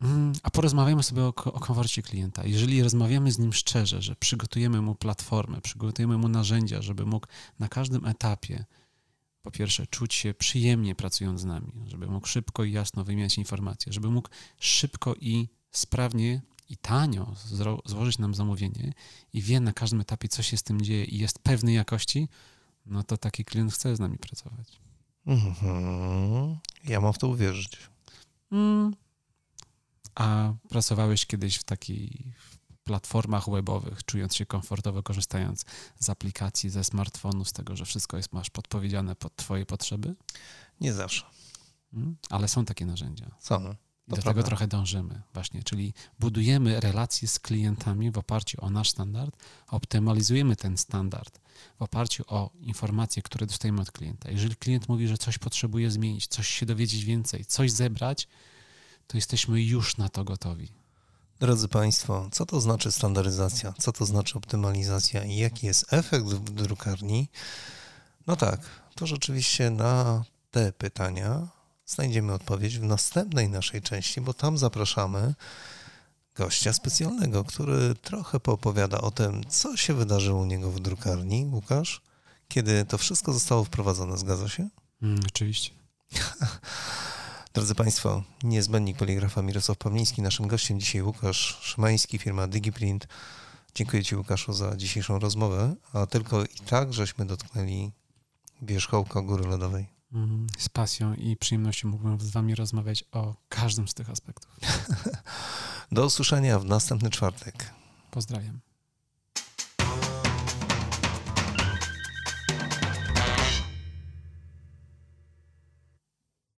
Mm, 0.00 0.32
a 0.42 0.50
porozmawiamy 0.50 1.02
sobie 1.02 1.22
o, 1.22 1.34
o 1.44 1.60
klienta. 2.04 2.44
Jeżeli 2.44 2.82
rozmawiamy 2.82 3.32
z 3.32 3.38
nim 3.38 3.52
szczerze, 3.52 4.02
że 4.02 4.16
przygotujemy 4.16 4.82
mu 4.82 4.94
platformę, 4.94 5.60
przygotujemy 5.60 6.18
mu 6.18 6.28
narzędzia, 6.28 6.82
żeby 6.82 7.06
mógł 7.06 7.26
na 7.58 7.68
każdym 7.68 8.06
etapie, 8.06 8.64
po 9.42 9.50
pierwsze, 9.50 9.86
czuć 9.86 10.14
się 10.14 10.34
przyjemnie 10.34 10.94
pracując 10.94 11.40
z 11.40 11.44
nami, 11.44 11.72
żeby 11.86 12.06
mógł 12.06 12.26
szybko 12.26 12.64
i 12.64 12.72
jasno 12.72 13.04
wymieniać 13.04 13.38
informacje, 13.38 13.92
żeby 13.92 14.10
mógł 14.10 14.28
szybko 14.60 15.14
i 15.20 15.48
sprawnie 15.70 16.42
i 16.68 16.76
tanio 16.76 17.34
złożyć 17.84 18.18
nam 18.18 18.34
zamówienie 18.34 18.92
i 19.32 19.42
wie 19.42 19.60
na 19.60 19.72
każdym 19.72 20.00
etapie, 20.00 20.28
co 20.28 20.42
się 20.42 20.56
z 20.56 20.62
tym 20.62 20.82
dzieje 20.82 21.04
i 21.04 21.18
jest 21.18 21.38
pewny 21.38 21.72
jakości, 21.72 22.28
no 22.86 23.02
to 23.02 23.16
taki 23.16 23.44
klient 23.44 23.72
chce 23.72 23.96
z 23.96 24.00
nami 24.00 24.18
pracować. 24.18 24.80
Mm-hmm. 25.26 26.56
Ja 26.84 27.00
mam 27.00 27.12
w 27.12 27.18
to 27.18 27.28
uwierzyć. 27.28 27.78
Mm. 28.52 28.94
A 30.18 30.52
pracowałeś 30.68 31.26
kiedyś 31.26 31.56
w 31.56 31.64
takich 31.64 32.10
platformach 32.84 33.50
webowych, 33.50 34.04
czując 34.04 34.36
się 34.36 34.46
komfortowo, 34.46 35.02
korzystając 35.02 35.64
z 35.98 36.10
aplikacji, 36.10 36.70
ze 36.70 36.84
smartfonu, 36.84 37.44
z 37.44 37.52
tego, 37.52 37.76
że 37.76 37.84
wszystko 37.84 38.16
jest 38.16 38.32
masz 38.32 38.50
podpowiedziane 38.50 39.16
pod 39.16 39.36
Twoje 39.36 39.66
potrzeby? 39.66 40.14
Nie 40.80 40.92
zawsze. 40.92 41.26
Mm. 41.92 42.16
Ale 42.30 42.48
są 42.48 42.64
takie 42.64 42.86
narzędzia. 42.86 43.30
Są. 43.38 43.60
I 43.60 44.10
do 44.10 44.16
prawda. 44.16 44.30
tego 44.30 44.42
trochę 44.42 44.68
dążymy 44.68 45.22
właśnie, 45.34 45.62
czyli 45.62 45.94
budujemy 46.18 46.80
relacje 46.80 47.28
z 47.28 47.38
klientami 47.38 48.10
w 48.10 48.18
oparciu 48.18 48.64
o 48.64 48.70
nasz 48.70 48.90
standard, 48.90 49.36
optymalizujemy 49.68 50.56
ten 50.56 50.78
standard 50.78 51.40
w 51.78 51.82
oparciu 51.82 52.24
o 52.26 52.50
informacje, 52.60 53.22
które 53.22 53.46
dostajemy 53.46 53.80
od 53.80 53.92
klienta. 53.92 54.30
Jeżeli 54.30 54.56
klient 54.56 54.88
mówi, 54.88 55.08
że 55.08 55.18
coś 55.18 55.38
potrzebuje 55.38 55.90
zmienić, 55.90 56.26
coś 56.26 56.48
się 56.48 56.66
dowiedzieć 56.66 57.04
więcej, 57.04 57.44
coś 57.44 57.70
zebrać, 57.70 58.28
to 59.08 59.16
jesteśmy 59.16 59.62
już 59.62 59.96
na 59.96 60.08
to 60.08 60.24
gotowi. 60.24 60.68
Drodzy 61.40 61.68
Państwo, 61.68 62.28
co 62.32 62.46
to 62.46 62.60
znaczy 62.60 62.92
standaryzacja? 62.92 63.74
Co 63.78 63.92
to 63.92 64.06
znaczy 64.06 64.38
optymalizacja 64.38 65.24
i 65.24 65.36
jaki 65.36 65.66
jest 65.66 65.92
efekt 65.92 66.24
w 66.24 66.50
drukarni? 66.50 67.28
No 68.26 68.36
tak, 68.36 68.60
to 68.94 69.06
rzeczywiście 69.06 69.70
na 69.70 70.24
te 70.50 70.72
pytania 70.72 71.48
znajdziemy 71.86 72.32
odpowiedź 72.32 72.78
w 72.78 72.82
następnej 72.82 73.48
naszej 73.48 73.82
części, 73.82 74.20
bo 74.20 74.34
tam 74.34 74.58
zapraszamy 74.58 75.34
gościa 76.34 76.72
specjalnego, 76.72 77.44
który 77.44 77.94
trochę 77.94 78.40
poopowiada 78.40 79.00
o 79.00 79.10
tym, 79.10 79.44
co 79.48 79.76
się 79.76 79.94
wydarzyło 79.94 80.40
u 80.40 80.46
niego 80.46 80.70
w 80.70 80.80
drukarni. 80.80 81.46
Łukasz, 81.52 82.02
kiedy 82.48 82.84
to 82.84 82.98
wszystko 82.98 83.32
zostało 83.32 83.64
wprowadzone, 83.64 84.18
zgadza 84.18 84.48
się? 84.48 84.68
Mm, 85.02 85.20
oczywiście. 85.26 85.70
Drodzy 87.58 87.74
Państwo, 87.74 88.22
niezbędnik 88.42 88.96
poligrafa 88.96 89.42
Mirosław 89.42 89.78
Pawliński, 89.78 90.22
naszym 90.22 90.46
gościem 90.48 90.80
dzisiaj 90.80 91.02
Łukasz 91.02 91.58
Szymański, 91.62 92.18
firma 92.18 92.46
DigiPrint. 92.46 93.08
Dziękuję 93.74 94.04
Ci 94.04 94.16
Łukaszu 94.16 94.52
za 94.52 94.76
dzisiejszą 94.76 95.18
rozmowę, 95.18 95.74
a 95.92 96.06
tylko 96.06 96.44
i 96.44 96.58
tak 96.66 96.94
żeśmy 96.94 97.26
dotknęli 97.26 97.92
wierzchołka 98.62 99.22
Góry 99.22 99.44
Lodowej. 99.44 99.86
Mhm. 100.12 100.46
Z 100.58 100.68
pasją 100.68 101.14
i 101.14 101.36
przyjemnością 101.36 101.88
mógłbym 101.88 102.20
z 102.20 102.30
Wami 102.30 102.54
rozmawiać 102.54 103.04
o 103.12 103.34
każdym 103.48 103.88
z 103.88 103.94
tych 103.94 104.10
aspektów. 104.10 104.50
Do 105.92 106.06
usłyszenia 106.06 106.58
w 106.58 106.64
następny 106.64 107.10
czwartek. 107.10 107.70
Pozdrawiam. 108.10 108.60